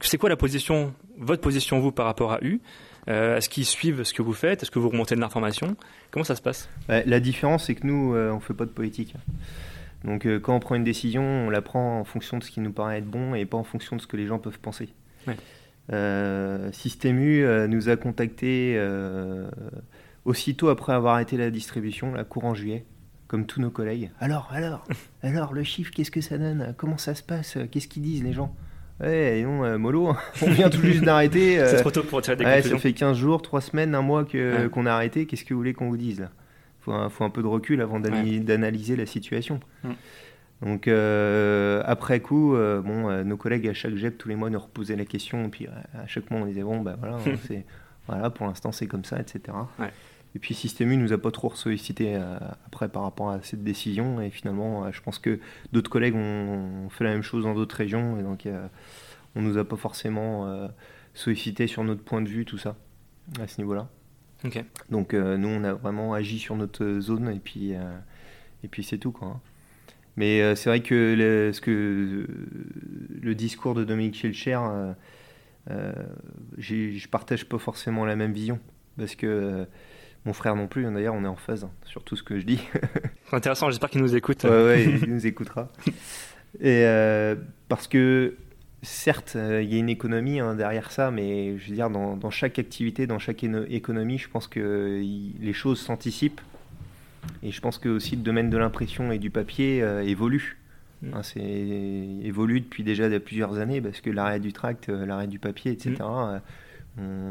[0.00, 2.60] C'est quoi la position, votre position vous par rapport à U?
[3.08, 4.62] Euh, Est-ce qu'ils suivent ce que vous faites?
[4.62, 5.76] Est-ce que vous remontez de l'information?
[6.10, 6.68] Comment ça se passe?
[6.88, 9.14] La différence, c'est que nous, euh, on ne fait pas de politique.
[10.04, 12.60] Donc euh, quand on prend une décision, on la prend en fonction de ce qui
[12.60, 14.88] nous paraît être bon et pas en fonction de ce que les gens peuvent penser.
[15.26, 15.36] Ouais.
[16.72, 18.80] Système U nous a contactés
[20.24, 22.86] aussitôt après avoir arrêté la distribution, la courant juillet,
[23.26, 24.10] comme tous nos collègues.
[24.20, 24.86] Alors, alors,
[25.22, 26.74] alors, le chiffre, qu'est-ce que ça donne?
[26.78, 27.58] Comment ça se passe?
[27.70, 28.54] Qu'est-ce qu'ils disent les gens?
[29.02, 31.56] Ouais, non, euh, mollo, on vient tout juste d'arrêter.
[31.66, 34.24] c'est trop tôt pour tirer des ouais, Ça fait 15 jours, 3 semaines, un mois
[34.24, 35.26] que, qu'on a arrêté.
[35.26, 36.30] Qu'est-ce que vous voulez qu'on vous dise là?
[36.82, 39.60] Faut un, faut un peu de recul avant d'analyser la situation.
[40.62, 44.60] Donc euh, après coup, euh, bon, nos collègues à chaque GEP tous les mois nous
[44.60, 47.64] reposaient la question, et puis à chaque mois on disait bon bah voilà, c'est
[48.06, 49.56] voilà pour l'instant c'est comme ça, etc.
[50.34, 52.16] Et puis Système U nous a pas trop sollicité
[52.66, 55.38] après par rapport à cette décision, et finalement je pense que
[55.72, 58.46] d'autres collègues ont, fait la même chose dans d'autres régions, et donc
[59.34, 60.68] on nous a pas forcément euh,
[61.14, 62.76] sollicité sur notre point de vue, tout ça,
[63.40, 63.88] à ce niveau-là.
[64.90, 67.96] Donc euh, nous, on a vraiment agi sur notre zone et puis, euh,
[68.64, 69.12] et puis c'est tout.
[69.12, 69.40] Quoi, hein.
[70.16, 72.26] Mais c'est vrai que, le, ce que
[73.22, 74.60] le discours de Dominique Schelcher,
[76.58, 78.60] je partage pas forcément la même vision.
[78.98, 79.66] Parce que
[80.24, 82.46] mon frère non plus, d'ailleurs, on est en phase hein, sur tout ce que je
[82.46, 82.60] dis.
[83.28, 84.44] c'est intéressant, j'espère qu'il nous écoute.
[84.44, 85.68] Ouais, ouais, il nous écoutera.
[86.60, 86.84] Et
[87.68, 88.34] parce que
[88.82, 92.30] certes, euh, il y a une économie hein, derrière ça, mais je veux dire, dans,
[92.30, 95.00] chaque activité, dans chaque économie, je pense que
[95.40, 96.40] les choses s'anticipent.
[97.44, 100.58] Et je pense que aussi le domaine de l'impression et du papier euh, évolue.
[101.02, 101.14] Mm.
[101.14, 105.38] Hein, c'est évolue depuis déjà plusieurs années parce que l'arrêt du tract, euh, l'arrêt du
[105.38, 105.94] papier, etc.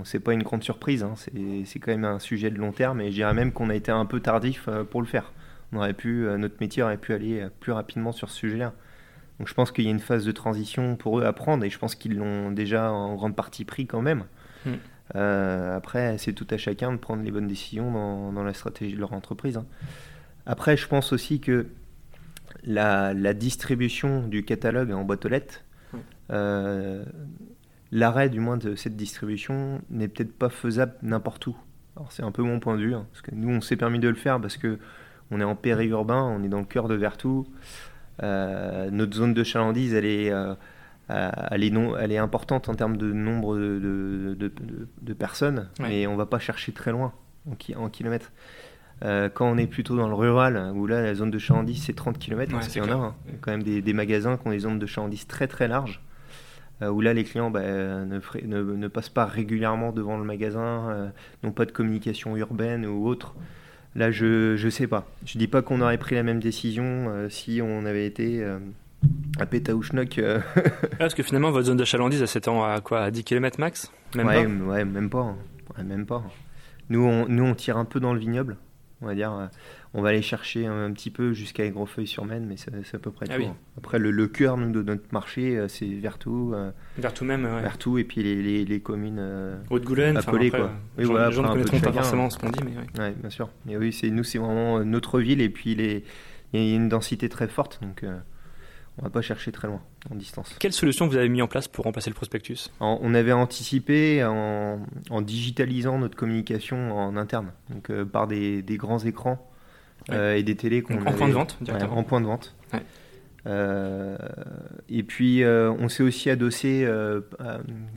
[0.04, 1.04] c'est pas une grande surprise.
[1.04, 3.76] Hein, c'est quand même un sujet de long terme et je dirais même qu'on a
[3.76, 5.32] été un peu tardif pour le faire.
[5.72, 8.74] On aurait pu, notre métier aurait pu aller plus rapidement sur ce sujet-là.
[9.40, 11.70] Donc je pense qu'il y a une phase de transition pour eux à prendre et
[11.70, 14.26] je pense qu'ils l'ont déjà en grande partie pris quand même.
[14.66, 14.76] Hmm.
[15.16, 19.14] après, c'est tout à chacun de prendre les bonnes décisions dans, la stratégie de leur
[19.14, 19.58] entreprise.
[19.58, 19.66] Hein.
[20.46, 21.68] Après, je pense aussi que
[22.64, 25.64] la, distribution du catalogue en boîte aux lettres,
[26.32, 27.04] euh,
[27.92, 31.56] l'arrêt du moins de cette distribution n'est peut-être pas faisable n'importe où.
[31.96, 34.00] Alors c'est un peu mon point de vue, hein, parce que nous on s'est permis
[34.00, 34.80] de le faire parce que
[35.30, 37.48] on est en périurbain, on est dans le cœur de Vertou.
[38.22, 40.54] Euh, notre zone de chalandise, elle est, euh,
[41.08, 46.18] elle, est non, elle est importante en termes de nombre de, de, personnes, mais on
[46.18, 47.14] va pas chercher très loin
[47.50, 48.32] en, en kilomètres.
[49.04, 51.96] Euh, quand on est plutôt dans le rural, où là la zone de chalandise c'est
[51.96, 53.16] 30 km, parce qu'il y en a hein.
[53.42, 56.11] quand même des, magasins qui ont des zones de chalandise très très larges, euh,
[56.90, 61.10] où là les clients bah, ne, ne, passent pas régulièrement devant le magasin, euh,
[61.44, 63.36] n'ont pas de communication urbaine ou autre.
[63.96, 65.06] Là je ne sais pas.
[65.26, 68.42] Je dis pas qu'on aurait pris la même décision si on avait été
[69.38, 70.22] à Pétaouchnok.
[70.98, 73.92] parce que finalement votre zone de chalandise elle s'étend à quoi À 10 km max?
[74.16, 74.66] Même ouais, pas?
[74.72, 75.36] ouais, même pas.
[75.84, 76.24] même pas.
[76.90, 78.56] Nous on, nous on tire un peu dans le vignoble
[79.02, 79.34] on va dire.
[79.34, 79.48] Euh,
[79.94, 83.36] on va aller chercher un, petit peu jusqu'à Aigrefeuille-sur-Maine, mais c'est à peu près ah
[83.36, 83.44] tout.
[83.44, 83.58] Hein.
[83.78, 86.54] Après, le, cœur de notre marché, euh, c'est Vertou.
[86.54, 87.62] Euh, Vertou même, ouais.
[87.62, 89.22] Vertou et puis les, communes
[89.70, 90.50] Haute-Goulaine, appelées.
[90.50, 90.72] quoi.
[90.98, 93.12] les gens, ne connaîtront pas forcément ce qu'on dit, mais oui.
[93.20, 93.50] bien sûr.
[93.66, 96.04] Mais oui, nous, c'est vraiment notre ville et puis il
[96.54, 98.06] y a une densité très forte, donc
[98.98, 100.56] on va pas chercher très loin en distance.
[100.60, 102.72] Quelle solution vous avez mis en place pour remplacer le prospectus?
[102.80, 104.82] On avait anticipé en,
[105.22, 109.50] digitalisant notre communication en interne, donc euh, par des, grands écrans
[110.10, 111.98] euh, et des télés qu'on en point de vente directement.
[111.98, 112.56] en point de vente.
[113.48, 114.18] Euh,
[114.88, 116.86] et puis on s'est aussi adossé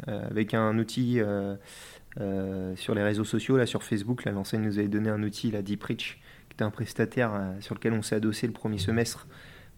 [0.07, 1.21] avec un outil
[2.77, 4.25] sur les réseaux sociaux, là sur Facebook.
[4.25, 7.95] L'enseigne nous avait donné un outil, la Deep Reach, qui était un prestataire sur lequel
[7.95, 9.27] on s'est adossé le premier semestre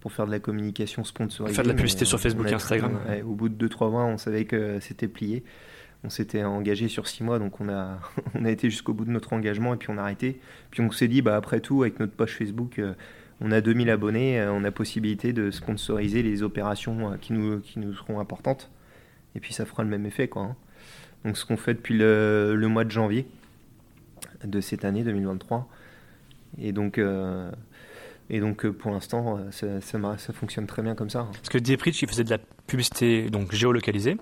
[0.01, 1.55] pour faire de la communication sponsorisée.
[1.55, 2.99] Faire de la publicité sur Facebook et Instagram.
[3.27, 5.43] au bout de 2-3 mois, on savait que c'était plié.
[6.05, 7.99] On s'était engagé sur 6 mois, donc on a,
[8.35, 10.41] on a été jusqu'au bout de notre engagement et puis on a arrêté.
[10.71, 12.95] Puis on s'est dit, bah, après tout, avec notre poche Facebook, euh,
[13.41, 17.61] on a 2000 abonnés, euh, on a possibilité de sponsoriser les opérations euh, qui nous,
[17.61, 18.71] qui nous seront importantes.
[19.35, 20.29] Et puis ça fera le même effet.
[20.29, 20.57] Quoi, hein.
[21.25, 23.27] Donc ce qu'on fait depuis le, le, mois de janvier
[24.45, 25.69] de cette année 2023.
[26.59, 27.01] Et donc,
[28.31, 31.29] et donc euh, pour l'instant, euh, ça, ça, fonctionne très bien comme ça.
[31.33, 34.17] Parce que Dieprich, il faisait de la publicité donc géolocalisée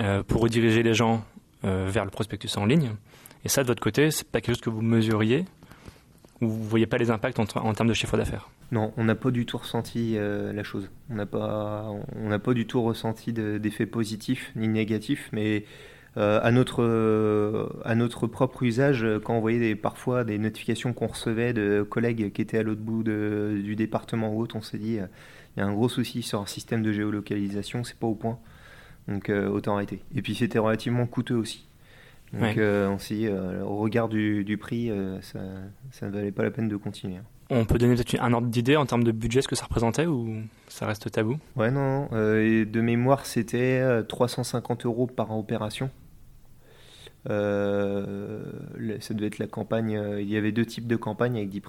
[0.00, 1.24] euh, pour rediriger les gens
[1.64, 2.92] vers le prospectus en ligne.
[3.44, 5.44] Et ça, de votre côté, c'est pas quelque chose que vous mesuriez
[6.40, 8.48] ou vous voyez pas les impacts en, en termes de chiffre d'affaires?
[8.70, 10.88] Non, on n'a pas du tout ressenti la chose.
[11.10, 15.64] On n'a pas, on n'a pas du tout ressenti d'effets positifs ni négatifs, mais
[16.18, 21.06] euh, à, notre, euh, à notre propre usage, quand on voyait parfois des notifications qu'on
[21.06, 24.98] recevait de collègues qui étaient à l'autre bout du département ou autre, on s'est dit,
[24.98, 25.06] euh,
[25.56, 28.38] il y a un gros souci sur un système de géolocalisation, c'est pas au point.
[29.06, 30.00] Donc autant arrêter.
[30.14, 31.66] Et puis c'était relativement coûteux aussi.
[32.34, 34.90] Donc on s'est dit, au regard du, du prix,
[35.22, 35.38] ça,
[35.92, 37.16] ça, ne valait pas la peine de continuer.
[37.48, 40.04] On peut donner peut-être un ordre d'idée en termes de budget, ce que ça représentait
[40.04, 41.38] ou ça reste tabou?
[41.56, 42.08] Ouais, non.
[42.12, 45.88] de mémoire, c'était 350 euros par opération.
[47.28, 48.40] Euh,
[49.00, 49.96] ça devait être la campagne.
[49.96, 51.66] Euh, il y avait deux types de campagnes avec Deep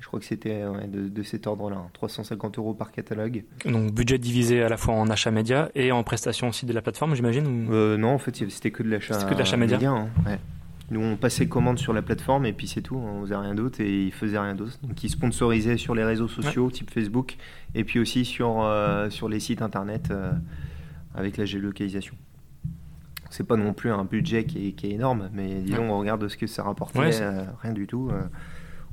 [0.00, 2.60] Je crois que c'était de, cet ordre-là, 350 hein.
[2.60, 3.44] euros par catalogue.
[3.64, 6.82] Donc budget divisé à la fois en achat média et en prestation aussi de la
[6.82, 9.76] plateforme, j'imagine euh, Non, en fait, c'était que de l'achat média.
[9.76, 10.38] média hein,
[10.90, 13.80] Nous, on passait commande sur la plateforme et puis c'est tout, on faisait rien d'autre
[13.80, 14.78] et ils faisaient rien d'autre.
[14.82, 17.36] Donc, ils sponsorisaient sur les réseaux sociaux, type Facebook,
[17.74, 18.68] et puis aussi sur,
[19.10, 20.12] sur les sites internet
[21.14, 22.14] avec la géolocalisation
[23.30, 26.46] c'est pas non plus un budget qui est, énorme, mais disons, on regarde ce que
[26.46, 28.10] ça rapportait, euh, rien du tout.
[28.10, 28.22] Euh,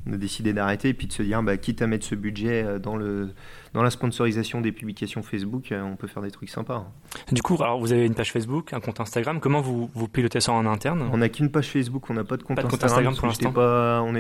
[0.08, 2.64] on a décidé d'arrêter et puis de se dire, bah, quitte à mettre ce budget
[2.64, 3.32] euh, dans, le,
[3.74, 6.86] dans la sponsorisation des publications Facebook, on peut faire des trucs sympas.
[7.32, 9.40] Du coup, alors vous avez une page Facebook, un compte Instagram.
[9.40, 11.10] Comment vous, vous pilotez ça en interne?
[11.12, 13.50] On n'a qu'une page Facebook, on n'a pas de compte Instagram, pour l'instant.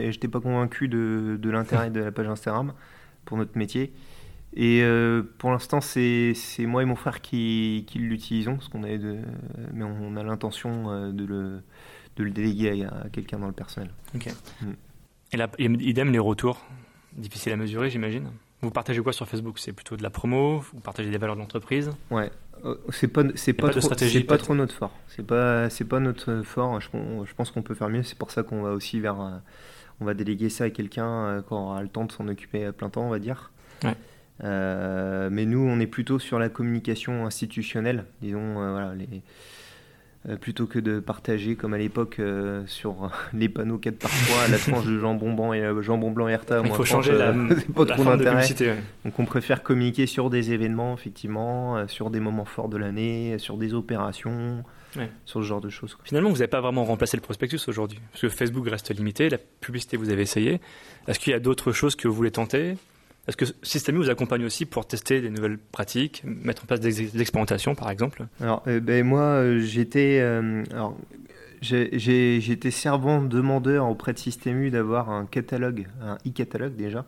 [0.10, 2.73] J'étais pas, pas convaincu de, de l'intérêt de la page Instagram
[3.25, 3.93] pour notre métier.
[4.56, 9.18] Et euh, pour l'instant, c'est moi et mon frère qui, qui l'utilisons, parce qu'on de,
[9.74, 11.62] mais on a l'intention euh, de le,
[12.15, 13.89] de le déléguer à, quelqu'un dans le personnel.
[14.15, 14.28] Ok.
[14.62, 14.72] Mm.
[15.60, 16.63] Et idem les retours,
[17.18, 18.30] difficile à mesurer, j'imagine.
[18.62, 19.60] Vous partagez quoi sur Facebook?
[19.60, 20.60] C'est plutôt de la promo?
[20.60, 22.32] Vous partagez des valeurs de l'entreprise Ouais,
[22.63, 24.98] euh, c'est pas c'est pas, trop, c'est pas trop notre fort.
[25.10, 26.80] C'est pas c'est pas notre fort.
[26.80, 26.88] Je,
[27.26, 28.04] je pense qu'on peut faire mieux.
[28.04, 29.41] C'est pour ça qu'on va aussi vers
[30.00, 32.72] on va déléguer ça à quelqu'un quand on aura le temps de s'en occuper à
[32.72, 33.52] plein temps, on va dire.
[33.84, 33.96] Ouais.
[34.43, 39.21] Euh, mais nous, on est plutôt sur la communication institutionnelle, disons, euh, voilà, les,
[40.28, 44.48] euh, plutôt que de partager comme à l'époque euh, sur les panneaux 4 par 3
[44.48, 46.63] la tranche de jambon blanc et euh, jambon blanc Herta.
[46.65, 47.32] Il faut changer la,
[47.76, 48.48] pas trop d'intérêt.
[49.04, 53.58] Donc on préfère communiquer sur des événements effectivement, sur des moments forts de l'année, sur
[53.58, 54.63] des opérations.
[55.26, 55.95] sur ce genre de choses.
[56.04, 59.38] Finalement, vous n'avez pas vraiment remplacé le prospectus aujourd'hui, parce que Facebook reste limité, la
[59.38, 60.60] publicité vous avez essayé.
[61.08, 62.78] Est-ce qu'il y a d'autres choses que vous voulez tenter?
[63.27, 67.19] Est-ce que Systemi vous accompagne aussi pour tester des nouvelles pratiques, mettre en place des
[67.19, 68.27] expérimentations par exemple?
[68.39, 70.19] Alors, euh, ben, moi, euh, j'étais.
[70.21, 70.63] Euh,
[71.61, 77.05] j'étais servant demandeur auprès de Systemu d'avoir un catalogue, un e-catalogue déjà.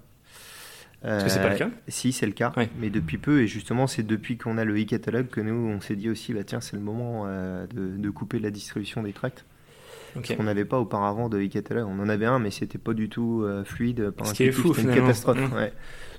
[1.03, 1.69] Est-ce que c'est pas le cas?
[1.87, 3.41] Si, c'est le cas, mais depuis peu.
[3.41, 6.43] Et justement, c'est depuis qu'on a le e-catalogue que nous, on s'est dit aussi, bah,
[6.43, 9.45] tiens, c'est le moment de, couper la distribution des tracts.
[10.17, 10.35] Okay.
[10.39, 11.87] On n'avait pas auparavant de e-catalogue.
[11.89, 14.11] On en avait un, mais c'était pas du tout fluide.
[14.23, 15.37] Ce qui est fou, une catastrophe.
[15.37, 15.55] Mmh.
[15.55, 15.73] Ouais.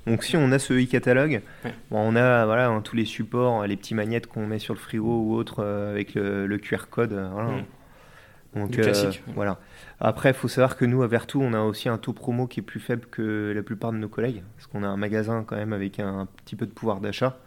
[0.08, 1.42] Donc si on a ce e-catalogue,
[1.90, 5.34] on a voilà, tous les supports, les petits magnettes qu'on met sur le frigo ou
[5.34, 7.12] autre euh, avec le, QR code.
[7.12, 7.50] Euh, voilà.
[7.50, 7.64] Hmm.
[8.54, 9.58] Donc, euh, voilà.
[10.00, 12.60] Après, il faut savoir que nous, à Vertou, on a aussi un taux promo qui
[12.60, 15.56] est plus faible que la plupart de nos collègues, parce qu'on a un magasin quand
[15.56, 17.38] même avec un, petit peu de pouvoir d'achat.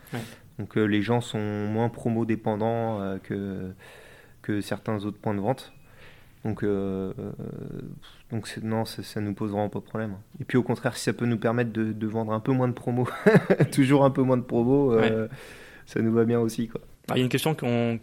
[0.59, 3.71] Donc les gens sont moins promo dépendants que,
[4.43, 5.73] que certains autres points de vente.
[6.43, 7.31] Donc, euh, euh,
[8.31, 10.15] donc non, ça, ça nous pose vraiment pas de problème.
[10.39, 12.73] Et puis au contraire, si ça peut nous permettre de, vendre un peu moins de
[12.73, 13.07] promos,
[13.71, 15.27] toujours un peu moins de promos, euh,
[15.85, 16.67] ça nous va bien aussi.
[16.67, 16.81] Quoi.
[17.09, 17.99] il y a une question que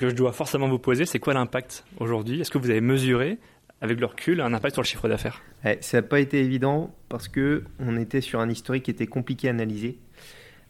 [0.00, 2.40] je dois forcément vous poser, c'est quoi l'impact aujourd'hui?
[2.40, 3.38] Est-ce que vous avez mesuré
[3.80, 5.40] avec le recul, un impact sur le chiffre d'affaires?
[5.64, 9.06] Eh, Ça n'a pas été évident parce que on était sur un historique qui était
[9.06, 9.98] compliqué à analyser.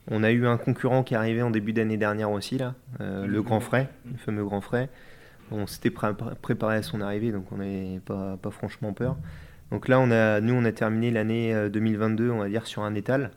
[0.08, 3.42] On a eu un concurrent qui est arrivé en début d'année dernière aussi, là, le
[3.42, 4.90] Grand Frais, le fameux Grand Frais.
[5.50, 9.16] On s'était préparé à son arrivée, donc on n'avait pas, pas, franchement peur.
[9.70, 12.82] Donc là, on a, nous, on a terminé l'année 2022, euh, on va dire, sur
[12.82, 13.30] un étal.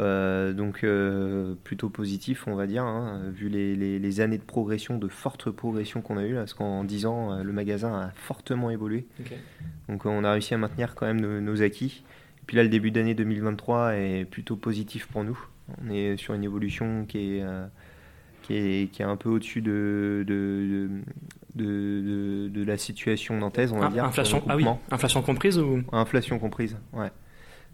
[0.00, 4.98] Euh, donc euh, plutôt positif, on va dire, hein, vu les, les, années de progression,
[4.98, 9.06] de forte progression qu'on a eu, parce qu'en 10 ans, le magasin a fortement évolué.
[9.88, 12.02] Donc on a réussi à maintenir quand même nos, acquis.
[12.42, 15.38] Et puis là, le début d'année 2023 est plutôt positif pour nous.
[15.82, 17.44] On est sur une évolution qui est
[18.44, 20.88] qui est, qui est un peu au-dessus de de,
[21.54, 24.04] de, de, la situation nantaise, on va dire.
[24.04, 25.82] Inflation, ah oui, inflation comprise ou?
[25.92, 27.10] Inflation comprise, ouais.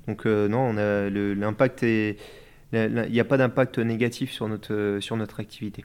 [0.06, 2.18] Donc euh, non, l'impact est,
[2.72, 5.84] il n'y a pas d'impact négatif sur notre sur notre activité.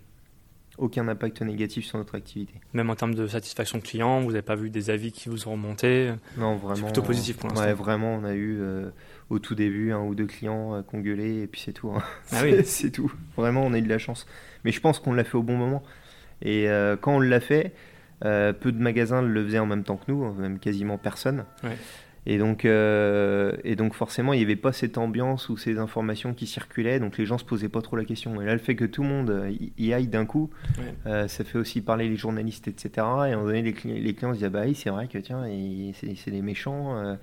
[0.78, 2.54] Aucun impact négatif sur notre activité.
[2.74, 5.54] Même en termes de satisfaction client, vous n'avez pas vu des avis qui vous ont
[5.54, 6.12] remonté?
[6.38, 6.76] Non, vraiment.
[6.76, 7.66] C'est plutôt positif pour l'instant.
[7.66, 8.90] Ouais, vraiment, on a eu euh,
[9.30, 11.92] au tout début un ou deux clients euh, qui ont gueulé et puis c'est tout.
[11.92, 12.04] Hein.
[12.32, 12.56] Ah oui.
[12.66, 13.12] c'est tout.
[13.38, 14.26] Vraiment, on a eu de la chance.
[14.64, 15.84] Mais je pense qu'on l'a fait au bon moment.
[16.42, 17.74] Et euh, quand on l'a fait,
[18.24, 21.46] euh, peu de magasins le faisaient en même temps que nous, même quasiment personne.
[22.28, 26.34] Et donc, euh, et donc forcément, il n'y avait pas cette ambiance ou ces informations
[26.34, 28.42] qui circulaient, donc les gens se posaient pas trop la question.
[28.42, 30.50] Et là, le fait que tout le monde y aille d'un coup,
[31.06, 32.90] ça fait aussi parler les journalistes, etc.
[32.96, 34.90] Et à un moment donné, les, clients, les clients se disent ah bah oui, c'est
[34.90, 35.46] vrai que tiens,
[35.94, 36.98] c'est des méchants.
[36.98, 37.16] Euh,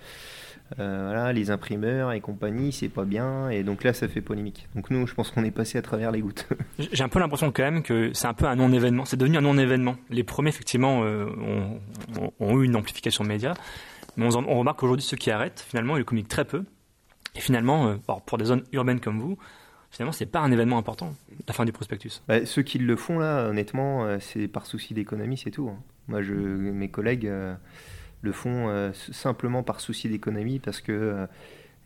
[0.76, 3.50] voilà, les imprimeurs et compagnie, c'est pas bien.
[3.50, 4.68] Et donc là, ça fait polémique.
[4.74, 6.48] Donc nous, je pense qu'on est passé à travers les gouttes.
[6.78, 9.04] J'ai un peu l'impression quand même que c'est un peu un non-événement.
[9.04, 9.96] C'est devenu un non-événement.
[10.10, 11.26] Les premiers, effectivement, euh,
[12.40, 13.54] ont, eu une amplification média.
[14.16, 16.64] Mais on, on remarque qu'aujourd'hui, ceux qui arrêtent, finalement, ils communiquent très peu.
[17.34, 17.96] Et finalement, euh,
[18.26, 19.38] pour des zones urbaines comme vous,
[19.90, 21.14] finalement, c'est pas un événement important,
[21.46, 22.22] la fin du prospectus.
[22.28, 25.68] Bah, ceux qui le font, là, honnêtement, c'est par souci d'économie, c'est tout.
[25.68, 25.78] Hein.
[26.08, 27.30] Moi, je, mes collègues
[28.22, 31.26] le font euh, simplement par souci d'économie parce que euh,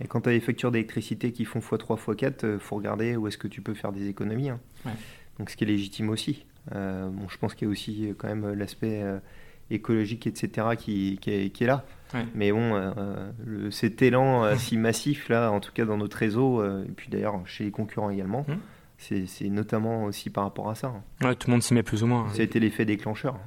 [0.08, 3.38] quand tu as des factures d'électricité qui font x3, x4, il faut regarder où est-ce
[3.38, 4.50] que tu peux faire des économies.
[4.50, 4.60] Hein.
[5.38, 6.44] Donc ce qui est légitime aussi.
[6.74, 9.02] Euh, bon, je pense qu'il y a aussi quand même l'aspect
[9.70, 11.84] écologique, etc., qui, qui, est, là.
[12.34, 12.92] Mais bon,
[13.70, 17.64] cet élan si massif, là, en tout cas dans notre réseau, et puis d'ailleurs chez
[17.64, 18.58] les concurrents également, hum.
[18.98, 20.92] c'est notamment aussi par rapport à ça.
[21.22, 21.34] Hein.
[21.34, 22.28] tout le monde s'y met plus ou moins.
[22.34, 23.38] Ça a été l'effet déclencheur.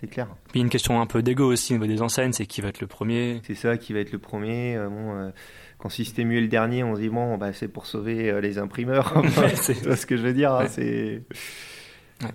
[0.00, 0.28] C'est clair.
[0.50, 2.80] Puis une question un peu d'ego aussi au niveau des enseignes, c'est qui va être
[2.80, 3.40] le premier?
[3.44, 4.76] C'est ça, qui va être le premier.
[4.76, 5.30] Euh, bon, euh,
[5.78, 8.40] quand Système U est le dernier, on se dit bon, bah, c'est pour sauver euh,
[8.40, 9.22] les imprimeurs.
[9.54, 10.52] c'est ce que je veux dire.
[10.52, 11.22] Hein, c'est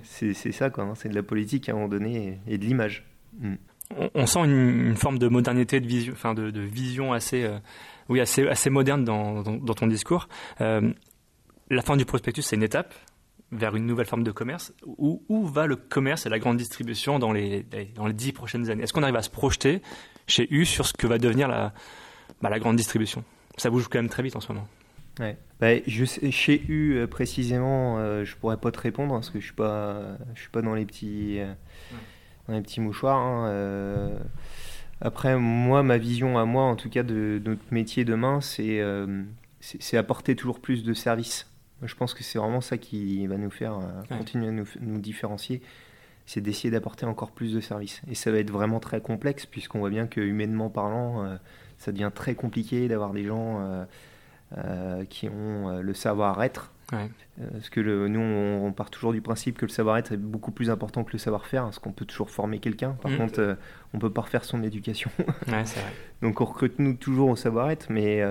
[0.03, 0.85] c'est ça, quoi.
[0.85, 3.05] Hein, c'est de la politique à un moment donné et, de l'image.
[3.39, 3.55] Mm.
[4.15, 7.45] On, sent une, forme de modernité, de vision, enfin de, vision assez,
[8.07, 10.29] oui, assez, assez moderne dans, dans ton discours.
[10.59, 12.93] la fin du prospectus, c'est une étape
[13.51, 17.19] vers une nouvelle forme de commerce où, où, va le commerce et la grande distribution
[17.19, 18.83] dans les, dans les dix prochaines années?
[18.83, 19.81] Est-ce qu'on arrive à se projeter
[20.27, 21.73] chez U sur ce que va devenir la,
[22.41, 23.23] bah, la grande distribution?
[23.57, 24.67] Ça bouge quand même très vite en ce moment.
[25.19, 25.37] Ouais.
[25.59, 29.45] Bah, je chez U euh, précisément, euh, je pourrais pas te répondre parce que je
[29.45, 31.53] suis pas, je suis pas dans les petits, euh,
[32.47, 33.17] dans les petits mouchoirs.
[33.17, 34.11] Hein,
[35.01, 38.81] après, moi, ma vision à moi, en tout cas de, notre métier demain, c'est
[39.59, 41.50] c'est apporter toujours plus de services
[41.83, 45.61] je pense que c'est vraiment ça qui va nous faire euh, continuer à nous, différencier.
[46.25, 48.01] c'est d'essayer d'apporter encore plus de services.
[48.09, 51.35] Et ça va être vraiment très complexe, puisqu'on voit bien que humainement parlant, euh,
[51.77, 53.85] ça devient très compliqué d'avoir des gens euh,
[54.57, 56.71] euh, qui ont le savoir-être.
[57.53, 60.69] Parce que le, nous, on, part toujours du principe que le savoir-être est beaucoup plus
[60.69, 62.97] important que le savoir-faire, parce qu'on peut toujours former quelqu'un.
[63.01, 63.17] Par mm.
[63.17, 63.57] contre,
[63.93, 65.09] on peut pas refaire son éducation.
[66.21, 68.21] Donc on recrute nous toujours au savoir-être, mais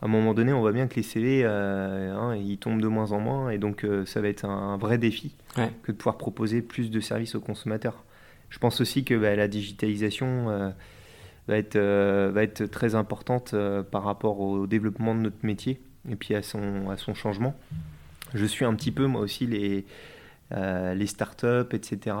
[0.00, 2.86] à un moment donné, on voit bien que les CV, euh, hein, ils tombent de
[2.86, 5.34] moins en moins, et donc euh, ça va être un, vrai défi
[5.82, 8.04] que de pouvoir proposer plus de services aux consommateurs.
[8.48, 10.70] Je pense aussi que bah, la digitalisation euh,
[11.48, 13.54] va, être, va être très importante
[13.90, 17.54] par rapport au développement de notre métier et puis à son, à son changement.
[18.34, 19.84] Je suis un petit peu, moi aussi, les,
[20.52, 22.16] les startups, etc.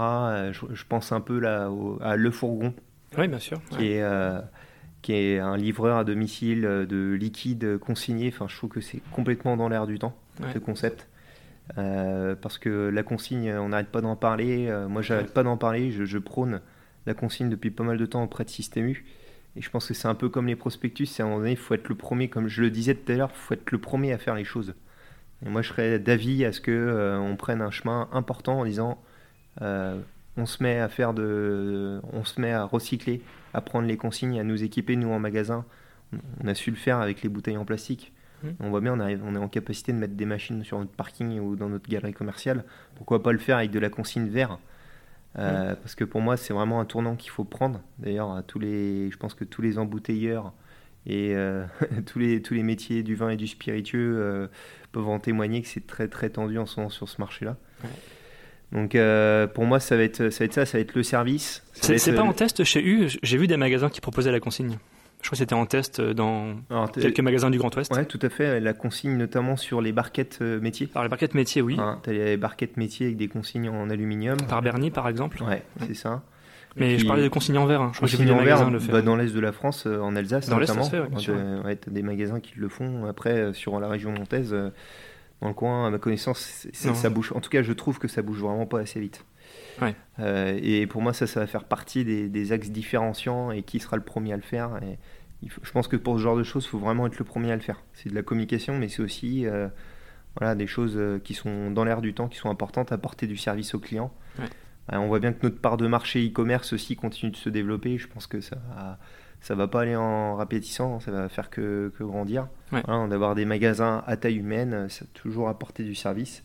[0.50, 2.74] Je, pense un peu là, à Le Fourgon.
[3.16, 3.60] Oui, bien sûr.
[3.70, 4.02] Qui est
[5.02, 8.28] qui est un livreur à domicile euh, de liquide consigné.
[8.28, 10.16] Enfin, je trouve que c'est complètement dans l'air du temps,
[10.52, 11.06] ce concept.
[11.76, 14.68] Euh, parce que la consigne, on n'arrête pas d'en parler.
[14.68, 15.90] Euh, moi, j'arrête pas d'en parler.
[15.90, 16.60] Je, prône
[17.06, 19.04] la consigne depuis pas mal de temps auprès de Système U.
[19.56, 21.06] Et je pense que c'est un peu comme les prospectus.
[21.06, 23.10] C'est à un moment donné, il faut être le premier, comme je le disais tout
[23.12, 24.74] à l'heure, il faut être le premier à faire les choses.
[25.44, 29.00] Et moi, je serais d'avis à ce que on prenne un chemin important en disant
[30.38, 33.22] on se met à faire de, on se met à recycler,
[33.54, 35.64] à prendre les consignes, à nous équiper nous en magasin.
[36.42, 38.12] On a su le faire avec les bouteilles en plastique.
[38.42, 38.48] Mmh.
[38.60, 40.92] On voit bien, on, arrive, on est en capacité de mettre des machines sur notre
[40.92, 42.64] parking ou dans notre galerie commerciale.
[42.94, 44.58] Pourquoi pas le faire avec de la consigne vert?
[45.38, 45.76] Euh, mmh.
[45.76, 47.80] Parce que pour moi, c'est vraiment un tournant qu'il faut prendre.
[47.98, 50.54] D'ailleurs, tous les, je pense que tous les embouteilleurs
[51.06, 51.64] et euh,
[52.06, 54.46] tous, les, tous les métiers du vin et du spiritueux euh,
[54.92, 57.56] peuvent en témoigner que c'est très très tendu en ce moment sur ce marché-là.
[58.72, 61.02] Donc euh, pour moi, ça va, être, ça va être ça, ça va être le
[61.02, 61.62] service.
[61.72, 64.78] C'est pas en test chez U J'ai vu des magasins qui proposaient la consigne.
[65.20, 66.56] Je crois que c'était en test dans
[66.94, 67.92] quelques magasins du Grand Ouest.
[67.96, 68.60] Oui, tout à fait.
[68.60, 70.88] La consigne, notamment sur les barquettes euh, métiers.
[70.94, 71.76] Alors, les barquettes métiers, oui.
[71.78, 74.36] Hein, tu as les barquettes métiers avec des consignes en aluminium.
[74.48, 75.42] Par Bernier, par exemple.
[75.42, 76.22] Ouais, c'est ça.
[76.76, 77.82] Mais je parlais de consignes en verre.
[77.82, 77.90] Hein.
[77.94, 80.48] Je crois que des magasins le bah, dans l'est de la France, euh, en Alsace
[80.48, 80.88] dans notamment.
[80.88, 83.06] ouais, tu as des magasins qui le font.
[83.06, 84.54] Après, sur la région montaise
[85.40, 87.32] dans le coin, à ma connaissance, ça, bouge.
[87.32, 89.24] En tout cas, je trouve que ça bouge vraiment pas assez vite.
[90.18, 93.96] Euh, et pour moi, ça, ça va faire partie des, axes différenciants et qui sera
[93.96, 94.80] le premier à le faire.
[94.82, 94.98] Et
[95.62, 97.56] je pense que pour ce genre de choses, il faut vraiment être le premier à
[97.56, 97.82] le faire.
[97.94, 99.68] C'est de la communication, mais c'est aussi euh,
[100.36, 103.36] voilà, des choses euh, qui sont dans l'air du temps, qui sont importantes, apporter du
[103.36, 104.12] service aux clients.
[104.88, 107.96] on voit bien que notre part de marché e-commerce aussi continue de se développer.
[107.98, 108.98] Je pense que ça
[109.40, 112.48] ça va pas aller en répétissant, ça va faire que, grandir.
[112.72, 116.42] D'avoir des magasins à taille humaine, ça toujours apporter du service.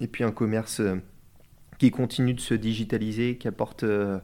[0.00, 0.96] Et puis un commerce euh,
[1.78, 4.18] qui continue de se digitaliser, qui apporte, euh,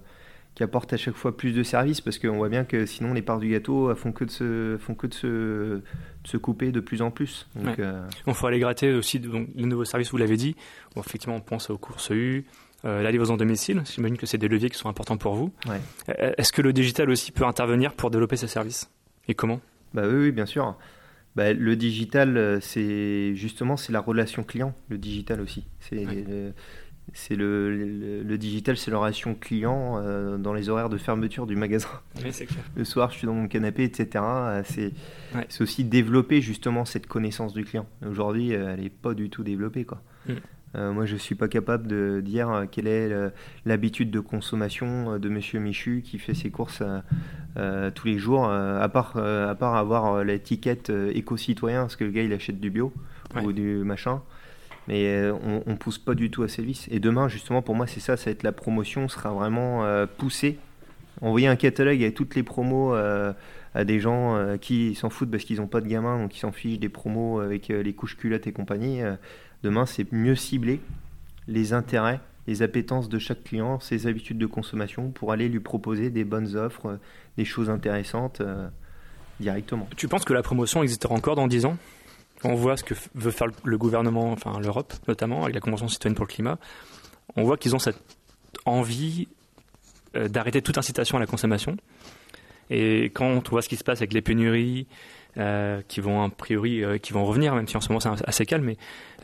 [0.55, 3.23] qui apporte à chaque fois plus de services, parce qu'on voit bien que sinon les
[3.23, 5.81] parts du gâteau font que de se, font que de se,
[6.25, 7.49] se couper de plus en plus.
[7.57, 10.55] Donc, euh, Il faut aller gratter aussi donc, les nouveaux services, vous l'avez dit.
[10.97, 12.45] effectivement, on pense aux courses U,
[12.85, 13.83] la livraison domicile.
[13.85, 15.53] J'imagine que c'est des leviers qui sont importants pour vous.
[15.69, 18.91] Euh, est-ce que le digital aussi peut intervenir pour développer ces services?
[19.29, 19.61] Et comment?
[19.95, 20.77] Bah oui, bien sûr.
[21.37, 24.75] Bah, le digital, euh, c'est justement c'est la relation client.
[24.89, 25.65] Le digital aussi.
[25.81, 26.07] C'est
[27.15, 30.01] c'est le, le, digital, c'est la relation client
[30.39, 31.89] dans les horaires de fermeture du magasin.
[32.77, 34.25] Le soir, je suis dans mon canapé, etc.
[34.65, 37.87] C'est aussi développer justement cette connaissance du client.
[38.09, 39.85] Aujourd'hui, elle n'est pas du tout développée.
[39.85, 40.01] Quoi.
[40.29, 40.35] Mm.
[40.75, 43.29] Euh, moi, je ne suis pas capable de dire euh, quelle est euh,
[43.67, 46.83] l'habitude de consommation de Monsieur Michu qui fait ses courses
[47.95, 52.33] tous les jours, à, part, à part avoir l'étiquette éco-citoyen, parce que le gars, il
[52.33, 52.93] achète du bio
[53.43, 54.23] ou du machin.
[54.89, 56.89] Mais on ne pousse pas du tout à service.
[56.91, 59.85] Et demain, justement, pour moi, c'est ça, ça va être la promotion, sera vraiment
[60.17, 60.59] poussée.
[61.21, 65.59] Envoyer un catalogue avec toutes les promos à des gens qui s'en foutent parce qu'ils
[65.59, 68.53] n'ont pas de gamins, donc ils s'en fichent des promos avec les couches culottes et
[68.53, 69.03] compagnie.
[69.63, 70.81] Demain, c'est mieux cibler
[71.49, 76.11] les intérêts, les appétences de chaque client, ses habitudes de consommation pour aller lui proposer
[76.11, 76.97] des bonnes offres, euh,
[77.37, 78.69] des choses intéressantes euh,
[79.41, 79.89] directement.
[79.97, 81.77] Tu penses que la promotion existera encore dans 10 ans?
[82.45, 86.17] On voit ce que veut faire le gouvernement, enfin l'Europe notamment, avec la Convention citoyenne
[86.17, 86.59] pour le climat.
[87.37, 88.01] On voit qu'ils ont cette
[88.67, 89.29] envie
[90.17, 91.77] euh, d'arrêter toute incitation à la consommation.
[92.71, 94.87] Et quand on voit ce qui se passe avec les pénuries,
[95.37, 98.47] qui vont a priori euh, qui vont revenir, même si en ce moment c'est assez
[98.47, 98.65] calme.
[98.65, 98.77] Mais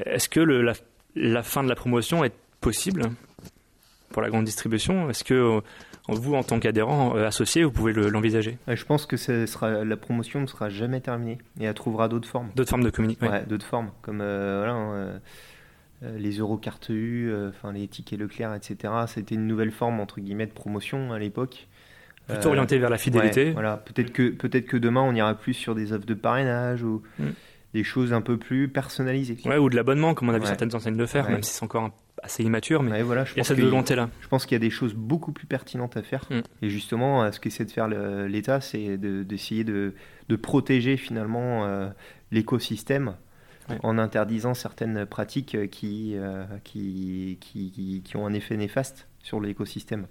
[0.05, 0.73] est-ce que le,
[1.15, 3.03] la, fin de la promotion est possible
[4.11, 5.11] pour la grande distribution?
[5.11, 5.61] Est-ce que euh,
[6.09, 8.57] vous, en tant qu'adhérent associé, vous pouvez l'envisager?
[8.67, 12.49] Je pense que sera, la promotion ne sera jamais terminée et elle trouvera d'autres formes.
[12.57, 15.21] D'autres formes de communication ouais, d'autres formes, comme voilà, hein,
[16.01, 18.95] les euros carte U, enfin les tickets Leclerc, etc.
[19.07, 21.69] C'était une nouvelle forme entre guillemets de promotion à l'époque.
[22.29, 23.53] Plutôt orienté vers la fidélité.
[23.53, 27.03] voilà, peut-être que, peut que demain on ira plus sur des offres de parrainage ou
[27.19, 27.27] mm.
[27.75, 29.39] des choses un peu plus personnalisées.
[29.45, 31.65] Ouais, ou de l'abonnement, comme on a vu certaines enseignes le faire, même si c'est
[31.65, 31.91] encore
[32.23, 34.11] assez immature, mais voilà, il y a cette volonté-là.
[34.21, 36.25] Je pense qu'il y a des choses beaucoup plus pertinentes à faire.
[36.31, 36.41] Mm.
[36.63, 39.95] Et justement, ce qu'essaie de faire l'État, c'est d'essayer de,
[40.29, 41.91] de, protéger finalement
[42.31, 43.15] l'écosystème
[43.83, 46.17] en interdisant certaines pratiques qui,
[46.65, 50.07] qui, qui, qui, ont un effet néfaste sur l'écosystème.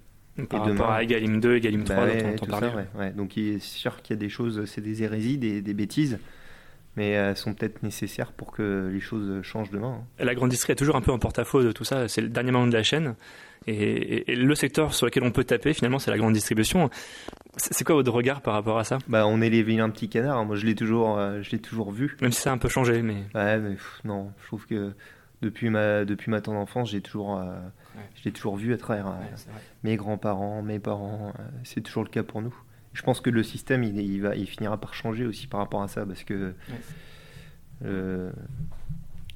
[0.45, 2.71] Par et rapport à Egalim 2, Egalim 3 bah dont on parlait.
[2.97, 6.19] ouais, Donc c'est sûr qu'il y a des choses, c'est des hérésies, des, des bêtises
[6.97, 10.01] mais elles sont peut-être nécessaires pour que les choses changent demain.
[10.01, 10.25] Hein.
[10.25, 12.07] La grande distrie est toujours un peu en porte-à-faux de tout ça.
[12.07, 13.15] C'est le dernier moment de la chaîne.
[13.67, 16.89] Et, le secteur sur lequel on peut taper, finalement, c'est la grande distribution.
[17.57, 18.97] C'est quoi votre regard par rapport à ça?
[19.07, 20.43] Bah, on est les vilains petits canards.
[20.45, 22.17] Moi, je l'ai toujours, euh, je l'ai toujours vu.
[22.21, 23.25] Même si ça a un peu changé, mais.
[23.35, 24.93] Ouais, mais non, je trouve que
[25.41, 27.55] depuis ma depuis ma tendre enfance, j'ai toujours, euh,
[28.15, 29.11] je l'ai toujours vu à travers euh,
[29.83, 31.33] mes grands-parents, mes parents.
[31.63, 32.55] c'est toujours le cas pour nous
[32.97, 35.87] je pense que le système, il, va, il finira par changer aussi par rapport à
[35.87, 36.55] ça, parce que
[37.85, 38.31] euh,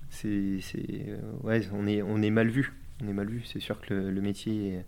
[0.10, 0.60] c'est,
[1.08, 2.74] euh, ouais, on est, on est mal vu.
[3.04, 3.44] On est mal vu.
[3.46, 4.80] C'est sûr que le, métier,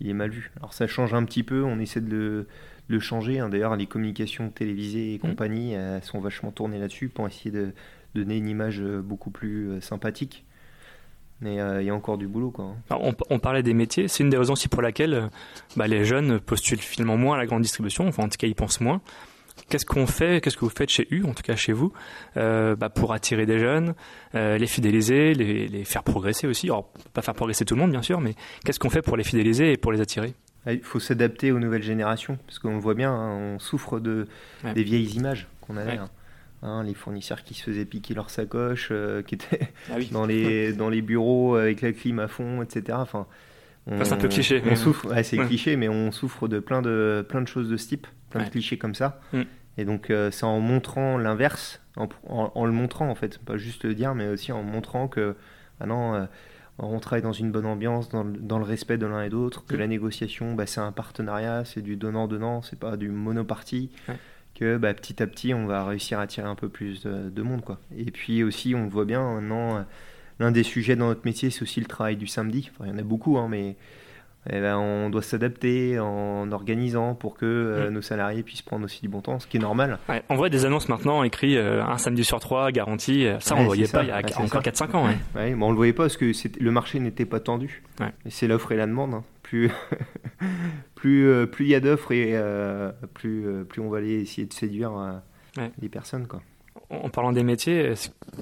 [0.00, 0.50] il est mal vu.
[0.56, 1.62] Alors ça change un petit peu.
[1.62, 2.46] On essaie de
[2.88, 3.38] le, changer.
[3.38, 3.50] Hein.
[3.50, 5.20] D'ailleurs, les communications télévisées et mmh.
[5.20, 7.72] compagnie, sont vachement tournées là-dessus pour essayer de
[8.14, 10.44] donner une image beaucoup plus euh, sympathique.
[11.42, 12.50] Mais euh, il y a encore du boulot.
[12.50, 12.76] Quoi.
[12.90, 15.26] on, parlait des métiers, c'est une des raisons aussi pour laquelle euh,
[15.76, 18.54] bah, les jeunes postulent finalement moins à la grande distribution, enfin en tout cas ils
[18.54, 19.00] pensent moins.
[19.68, 21.92] Qu'est-ce qu'on fait, qu'est-ce que vous faites chez U, en tout cas chez vous,
[22.36, 23.94] euh, bah, pour attirer des jeunes,
[24.32, 26.68] les fidéliser, les, faire progresser aussi?
[26.68, 28.34] Alors, pas faire progresser tout le monde bien sûr, mais
[28.64, 30.34] qu'est-ce qu'on fait pour les fidéliser et pour les attirer?
[30.66, 34.26] Il faut s'adapter aux nouvelles générations, parce qu'on le voit bien, hein, on souffre de,
[34.74, 35.98] des vieilles images qu'on avait.
[35.98, 36.08] Hein.
[36.64, 40.72] Hein, les fournisseurs qui se faisaient piquer leur sacoche, euh, qui étaient ah dans, les,
[40.72, 42.98] dans les bureaux avec la clim à fond, etc.
[43.00, 43.26] Enfin,
[43.86, 44.62] c'est un peu cliché.
[44.70, 47.88] On souffre, c'est cliché, mais on souffre de plein de, plein de choses de ce
[47.88, 49.20] type, plein de clichés comme ça.
[49.32, 49.42] Mm.
[49.78, 53.94] Et donc, euh, c'est en montrant l'inverse, en, le montrant en fait, pas juste le
[53.94, 55.34] dire, mais aussi en montrant que,
[55.80, 56.26] ah non, euh,
[56.78, 59.74] on travaille dans une bonne ambiance, dans, dans le respect de l'un et d'autre, que
[59.74, 59.80] mm.
[59.80, 63.90] la négociation, bah, c'est un partenariat, c'est du donnant-donnant, c'est pas du monopartie
[64.62, 67.62] que bah, petit à petit, on va réussir à attirer un peu plus de, monde.
[67.62, 67.78] Quoi.
[67.96, 69.80] Et puis aussi, on voit bien maintenant, euh,
[70.38, 72.70] l'un des sujets dans notre métier, c'est aussi le travail du samedi.
[72.72, 73.74] Enfin, il y en a beaucoup, hein, mais
[74.50, 77.92] eh ben, on doit s'adapter en organisant pour que euh, mm.
[77.92, 79.98] nos salariés puissent prendre aussi du bon temps, ce qui est normal.
[80.28, 83.26] on voit des annonces maintenant écrites euh, un samedi sur trois, garantie.
[83.40, 85.06] Ça, on ne le voyait pas il y a encore 4-5 ans.
[85.06, 85.16] Ouais.
[85.34, 87.82] mais on ne le voyait pas parce que le marché n'était pas tendu.
[88.28, 89.14] C'est l'offre et la demande.
[89.14, 89.24] Hein.
[89.42, 89.72] Plus,
[91.02, 92.40] plus, euh, plus il y a d'offres et
[93.12, 94.92] plus, plus on va aller essayer de séduire
[95.80, 96.28] les personnes.
[96.28, 96.40] Quoi.
[96.90, 97.94] En parlant des métiers,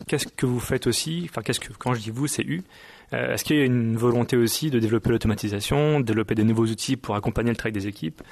[0.06, 1.26] qu'est-ce que vous faites aussi?
[1.30, 2.62] Enfin, qu'est-ce que quand je dis vous, c'est U.
[3.14, 6.98] Euh, est-ce qu'il y a une volonté aussi de développer l'automatisation, développer des nouveaux outils
[6.98, 8.22] pour accompagner le travail des équipes?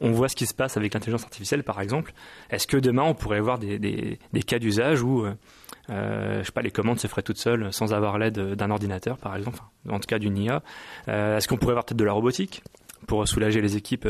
[0.00, 2.14] On voit ce qui se passe avec l'intelligence artificielle, par exemple.
[2.48, 5.34] Est-ce que demain, on pourrait avoir des, des, des cas d'usage où, euh,
[5.90, 9.18] euh je sais pas, les commandes se feraient toutes seules sans avoir l'aide d'un ordinateur,
[9.18, 10.62] par exemple, en tout cas d'une IA
[11.08, 12.62] euh, Est-ce qu'on pourrait avoir peut-être de la robotique?
[13.06, 14.08] Pour soulager les équipes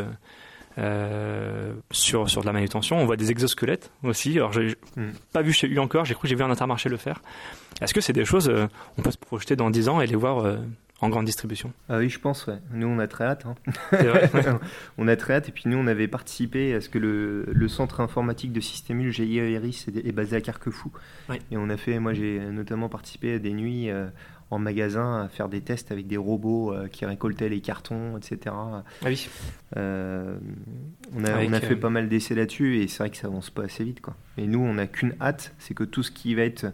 [0.76, 2.98] euh, sur, sur de la manutention.
[2.98, 4.36] On voit des exosquelettes aussi.
[4.36, 5.10] Alors, j'ai hmm.
[5.32, 7.22] pas vu chez U encore, j'ai cru que j'ai vu un intermarché le faire.
[7.80, 8.66] Est-ce que c'est des choses, euh,
[8.98, 10.56] on peut se projeter dans 10 ans et les voir euh,
[11.04, 12.58] en grande distribution ah Oui, je pense, ouais.
[12.72, 13.46] Nous, on a très hâte.
[13.46, 13.54] Hein.
[13.92, 14.30] Vrai,
[14.98, 15.48] on a très hâte.
[15.48, 19.12] Et puis, nous, on avait participé à ce que le, le centre informatique de Systémul,
[19.12, 20.90] GIE Iris, est, basé à Carquefou.
[21.50, 23.90] Et on a fait, moi, j'ai notamment participé à des nuits
[24.50, 28.54] en magasin à faire des tests avec des robots euh, qui récoltaient les cartons, etc.
[28.56, 29.28] Ah oui.
[29.76, 30.36] Euh,
[31.14, 33.26] on a, on a fait euh, pas mal d'essais là-dessus et c'est vrai que ça
[33.26, 34.00] avance pas assez vite.
[34.00, 34.14] Quoi.
[34.36, 36.66] Et nous, on n'a qu'une hâte, c'est que tout ce qui va être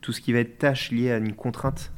[0.00, 1.92] tout ce qui va être tâche liée à une contrainte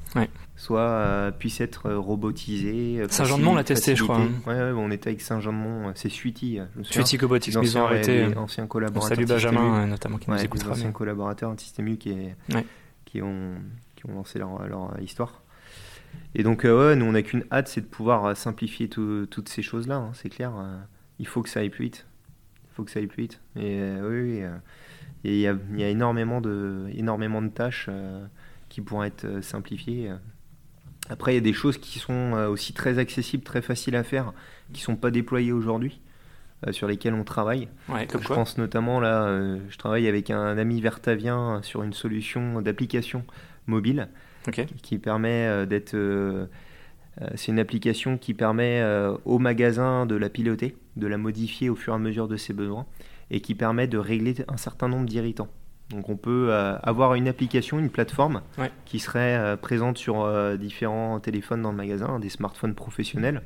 [0.56, 3.04] soit puisse être robotisé.
[3.08, 4.18] Saint-Jean-de-Mont l'a testé, je crois.
[4.18, 4.30] Hein.
[4.46, 6.58] Ouais, ouais, on était avec Saint-Jean-de-Mont, c'est Suiti.
[6.82, 8.26] Suiti Cobotics, ils ont arrêté.
[8.36, 9.16] Anciens collaborateurs.
[9.16, 10.72] Salut Benjamin, notamment, qui nous écoutera.
[10.72, 12.36] Anciens collaborateurs de Système qui, est,
[13.04, 13.54] qui ont
[14.08, 15.42] ont lancé leur, leur histoire.
[16.34, 19.48] Et donc, euh, ouais, nous, on n'a qu'une hâte, c'est de pouvoir euh, simplifier toutes
[19.48, 20.52] ces choses-là, hein, c'est clair.
[20.56, 20.76] Euh,
[21.18, 22.06] il faut que ça aille plus vite.
[22.70, 23.40] Il faut que ça aille plus vite.
[23.56, 24.42] Et oui,
[25.22, 27.88] il y, a, y a énormément de, énormément de tâches
[28.74, 30.10] qui pourraient être simplifiées.
[31.08, 34.32] Après, il y a des choses qui sont aussi très accessibles, très faciles à faire,
[34.72, 36.00] qui ne sont pas déployées aujourd'hui,
[36.70, 37.68] sur lesquelles on travaille.
[37.88, 43.24] je pense notamment, là, je travaille avec un ami vertavien sur une solution d'application
[43.66, 44.08] mobile
[44.82, 45.94] qui, permet euh, d'être.
[45.94, 46.46] Euh,
[47.20, 48.82] euh, c'est une application qui permet
[49.24, 52.52] au magasin de la piloter, de la modifier au fur et à mesure de ses
[52.52, 52.86] besoins
[53.30, 55.48] et qui permet de régler un certain nombre d'irritants.
[55.90, 58.42] Donc on peut avoir une application, une plateforme
[58.84, 60.26] qui serait présente sur
[60.58, 63.42] différents téléphones dans le magasin, des smartphones professionnels.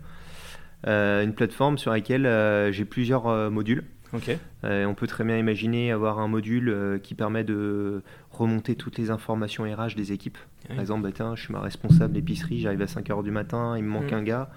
[0.86, 3.84] une plateforme sur laquelle j'ai plusieurs modules.
[4.64, 8.96] Euh, on peut très bien imaginer avoir un module euh, qui permet de remonter toutes
[8.96, 10.38] les informations RH des équipes.
[10.62, 10.76] Oui.
[10.76, 13.84] Par exemple, bah, tiens, je suis ma responsable d'épicerie, j'arrive à 5h du matin, il
[13.84, 14.14] me manque Mm.
[14.14, 14.50] un gars.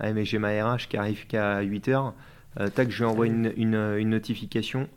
[0.00, 2.12] Ah, mais j'ai ma RH qui arrive qu'à 8h.
[2.60, 4.88] Euh, tac, je lui envoie une, une, une notification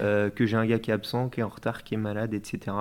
[0.00, 2.34] Euh, que j'ai un gars qui est absent, qui est en retard, qui est malade,
[2.34, 2.76] etc.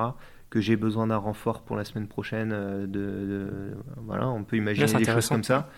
[0.49, 2.51] Que j'ai besoin d'un renfort pour la semaine prochaine.
[2.53, 3.49] euh, de, de-
[4.05, 5.69] Voilà, on peut imaginer Là, des choses comme ça.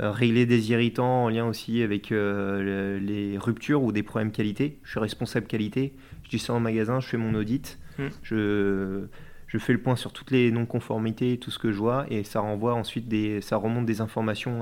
[0.00, 4.30] Euh, régler des irritants en lien aussi avec euh, le- les ruptures ou des problèmes
[4.32, 4.78] qualité.
[4.82, 5.94] Je suis responsable qualité.
[6.24, 7.78] Je dis ça en magasin, je fais mon audit.
[7.98, 8.02] Mm.
[8.22, 9.06] Je,
[9.46, 12.40] je fais le point sur toutes les non-conformités, tout ce que je vois, et ça
[12.40, 14.60] renvoie ensuite des, ça remonte des informations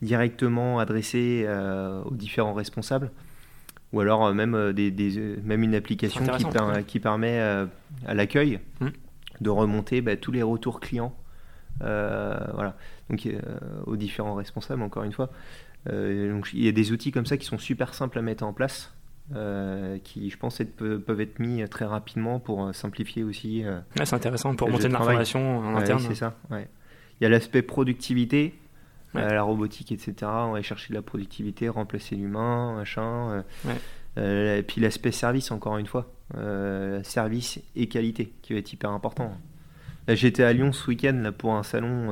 [0.00, 1.46] directement adressées
[2.06, 3.10] aux différents responsables.
[3.92, 6.24] Ou alors euh, même, euh, des, des- euh, même une application
[6.86, 8.88] qui, permet à l'accueil Mm.
[9.40, 11.14] de remonter bah, tous les retours clients
[11.82, 12.76] euh, voilà.
[13.10, 13.40] donc, euh,
[13.86, 15.30] aux différents responsables, encore une fois.
[15.90, 18.44] Euh, donc, il y a des outils comme ça qui sont super simples à mettre
[18.44, 18.94] en place,
[20.04, 23.64] qui, je pense, être- peuvent être mis très rapidement pour simplifier aussi.
[23.98, 26.00] Ouais, c'est intéressant pour monter de l'information en Ouais, interne.
[26.06, 26.36] c'est ça.
[26.50, 26.68] ouais.
[27.20, 28.54] Il y a l'aspect productivité,
[29.14, 29.22] Ouais.
[29.22, 30.14] euh, la robotique, etc.
[30.22, 33.30] On va chercher de la productivité, remplacer l'humain, machin.
[33.30, 33.76] euh, Ouais.
[34.18, 36.12] euh, et puis l'aspect service, encore une fois.
[37.02, 39.36] Service et qualité, qui va être hyper important.
[40.08, 42.08] J'étais à Lyon ce week-end là, pour un salon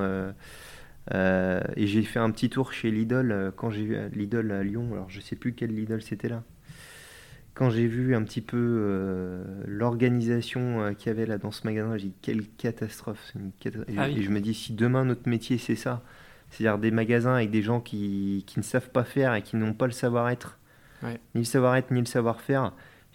[1.13, 3.33] euh, et j'ai fait un petit tour chez Lidl.
[3.33, 6.43] euh, Quand j'ai vu Lidl à Lyon, alors je sais plus quel Lidl c'était là.
[7.55, 11.97] Quand j'ai vu un petit peu euh, l'organisation qu'il y avait là dans ce magasin,
[11.97, 13.33] j'ai dit quelle catastrophe.
[13.35, 13.51] une
[13.99, 14.19] Ah oui.
[14.19, 16.03] et je me dis si demain notre métier c'est ça,
[16.51, 19.73] c'est-à-dire des magasins avec des gens qui, qui ne savent pas faire et qui n'ont
[19.75, 20.59] pas le savoir-être,
[21.03, 21.19] Ouais.
[21.35, 22.73] ni le savoir-être ni le savoir-faire.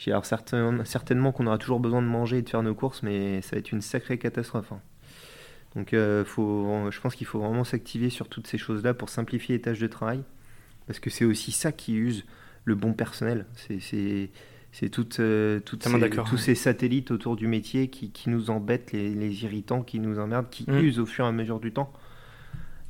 [0.07, 3.41] Alors certain- certainement qu'on aura toujours besoin de manger et de faire nos courses, mais
[3.41, 4.71] ça va être une sacrée catastrophe.
[4.71, 4.79] hein.
[5.75, 9.55] Donc euh, faut, je pense qu'il faut vraiment s'activer sur toutes ces choses-là pour simplifier
[9.55, 10.23] les tâches de travail,
[10.87, 12.25] parce que c'est aussi ça qui use
[12.65, 13.45] le bon personnel.
[13.55, 14.29] C'est-
[14.71, 16.41] C'est toutes, euh, toutes ces- d'accord, tous ouais.
[16.41, 20.49] ces satellites autour du métier qui, qui nous embêtent, les, les irritants qui nous emmerdent,
[20.49, 20.79] qui Mm.
[20.79, 21.93] usent au fur et à mesure du temps.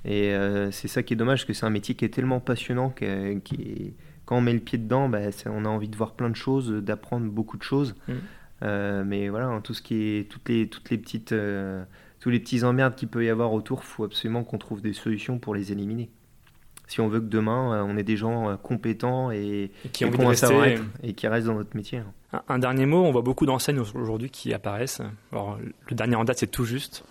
[0.05, 2.39] Et euh, c'est ça qui est dommage, parce que c'est un métier qui est tellement
[2.39, 3.93] passionnant que qui est-
[4.25, 6.71] quand on met le pied dedans, bah, on a envie de voir plein de choses,
[6.71, 7.95] d'apprendre beaucoup de choses.
[8.07, 8.13] Mm.
[8.63, 11.83] Euh, mais voilà, hein, tout ce qui est toutes les toutes les petites euh,
[12.19, 15.37] tous les petits emmerdes qu'il peut y avoir autour, faut absolument qu'on trouve des solutions
[15.39, 16.09] pour les éliminer.
[16.87, 20.11] Si on veut que demain euh, on ait des gens compétents et, Et qui ont
[20.11, 20.75] et un rester.
[21.03, 21.99] et qui restent dans notre métier.
[21.99, 22.11] hein.
[22.33, 25.01] Un, un dernier mot, on voit beaucoup d'enseignes aujourd'hui qui apparaissent.
[25.31, 25.57] Alors,
[25.89, 27.03] le dernier en date, c'est tout juste.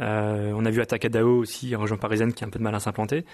[0.00, 2.74] Euh, on a vu Atacadao aussi, en région parisienne, qui a un peu de mal
[2.74, 3.24] à s'implanter.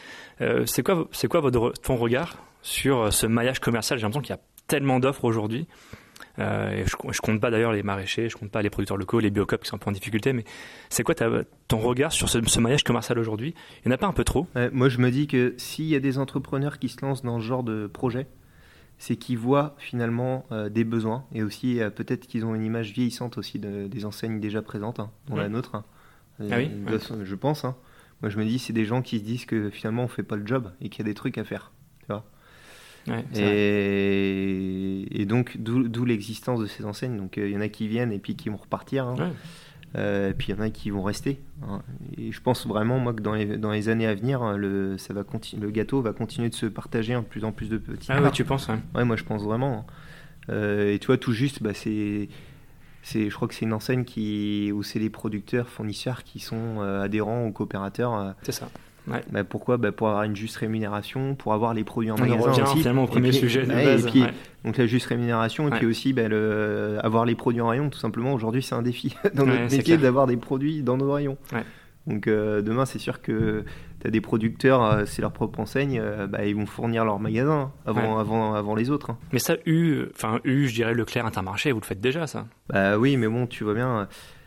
[0.40, 3.98] Euh, c'est quoi, c'est quoi votre, ton regard sur euh, ce maillage commercial?
[3.98, 5.66] J'ai l'impression qu'il y a tellement d'offres aujourd'hui.
[6.38, 9.20] Euh, et je, je compte pas d'ailleurs les maraîchers, je compte pas les producteurs locaux,
[9.20, 10.44] les biocop qui sont un peu en difficulté, mais
[10.90, 13.54] c'est quoi ta- ton regard sur ce, ce maillage commercial aujourd'hui?
[13.84, 15.86] Il n'y en a pas un peu trop Ouais, moi, je me dis que s'il
[15.86, 18.26] y a des entrepreneurs qui se lancent dans ce genre de projet,
[18.98, 22.92] c'est qu'ils voient finalement euh, des besoins et aussi euh, peut-être qu'ils ont une image
[22.92, 25.74] vieillissante aussi de- des enseignes déjà présentes, hein, dont la nôtre.
[25.74, 25.84] hein.
[26.40, 26.70] Ah oui
[27.12, 27.64] Euh, Je pense.
[27.64, 27.74] hein.
[28.22, 30.36] Moi, je me dis, c'est des gens qui se disent que finalement, on fait pas
[30.36, 31.72] le job et qu'il y a des trucs à faire.
[33.36, 37.16] Et, et donc, d'où l'existence de ces enseignes.
[37.16, 39.06] Donc, euh, il y en a qui viennent et puis qui vont repartir.
[39.06, 39.14] hein.
[39.18, 39.30] Ouais.
[39.96, 41.40] Euh, et puis, il y en a qui vont rester.
[41.62, 41.82] hein.
[42.18, 45.14] Et je pense vraiment, moi, que dans les, dans les années à venir, le, ça
[45.14, 48.08] va continu- le gâteau va continuer de se partager en plus en plus de petits.
[48.10, 49.04] Ah ouais, tu penses ouais.
[49.04, 49.86] Moi, je pense vraiment.
[50.48, 52.28] Euh, et tu vois, tout juste, bah, c'est.
[53.08, 56.78] C'est, je crois que c'est une enseigne qui, où c'est les producteurs, fournisseurs qui sont
[56.80, 58.14] euh, adhérents aux coopérateurs.
[58.18, 58.68] euh, C'est ça.
[59.06, 59.76] bah, pourquoi?
[59.76, 62.78] Bah, Pour avoir une juste rémunération, pour avoir les produits en On magasin revient aussi.
[62.78, 64.06] finalement au premier puis- sujet de ouais, base.
[64.06, 64.32] Et puis, ouais.
[64.64, 65.78] donc la juste rémunération, et Ouais.
[65.78, 68.34] puis aussi bah, le, avoir les produits en rayon, tout simplement.
[68.34, 71.38] Aujourd'hui, c'est un défi dans Ouais, notre métier d'avoir des produits dans nos rayons.
[71.52, 71.62] Ouais.
[72.08, 73.64] Donc euh, demain, c'est sûr que
[74.00, 77.18] tu as des producteurs, euh, c'est leur propre enseigne, euh, bah, ils vont fournir leur
[77.18, 78.20] magasin avant, Ouais.
[78.20, 79.10] avant, avant les autres.
[79.10, 79.18] hein.
[79.32, 82.46] Mais ça, U, enfin U, je dirais Leclerc, Intermarché, vous le faites déjà ça.
[82.68, 84.04] Bah oui, mais bon, tu vois bien, euh,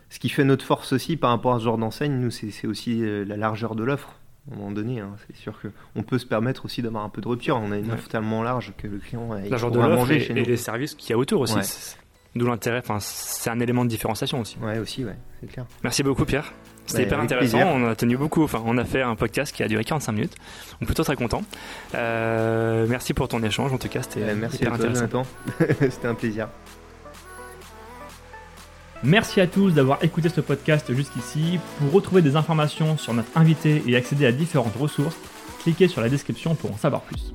[0.10, 3.04] ce qui fait notre force aussi par rapport à ce genre d'enseigne, nous, c'est aussi
[3.26, 4.16] la largeur de l'offre.
[4.50, 5.12] À un moment donné, hein.
[5.28, 7.58] c'est sûr qu'on peut se permettre aussi d'avoir un peu de rupture.
[7.58, 7.94] On a une Ouais.
[7.94, 10.46] offre tellement large que le client il L'argent de l'offre manger et, chez et nous.
[10.48, 11.56] les services qu'il y a autour aussi.
[11.56, 11.62] Ouais.
[12.36, 14.58] D'où l'intérêt, enfin, c'est un élément de différenciation aussi.
[14.62, 15.66] Ouais, aussi, ouais, c'est clair.
[15.84, 16.52] Merci beaucoup Pierre.
[16.90, 17.58] C'était Ouais, hyper intéressant.
[17.60, 17.74] plaisir.
[17.76, 18.44] On a tenu beaucoup.
[18.44, 20.36] Enfin, on a fait un podcast qui a duré 45 minutes.
[20.80, 21.44] Donc plutôt très content.
[21.96, 23.72] Euh, merci pour ton échange.
[23.72, 25.24] En tout cas, c'était merci hyper à toi, intéressant.
[25.80, 26.48] C'était un plaisir.
[29.04, 31.60] Merci à tous d'avoir écouté ce podcast jusqu'ici.
[31.80, 35.16] Pour retrouver des informations sur notre invité et accéder à différentes ressources,
[35.64, 37.34] cliquez sur la description pour en savoir plus.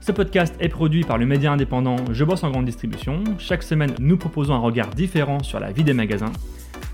[0.00, 3.22] Ce podcast est produit par le média indépendant Je bosse en grande distribution.
[3.38, 6.32] Chaque semaine, nous proposons un regard différent sur la vie des magasins,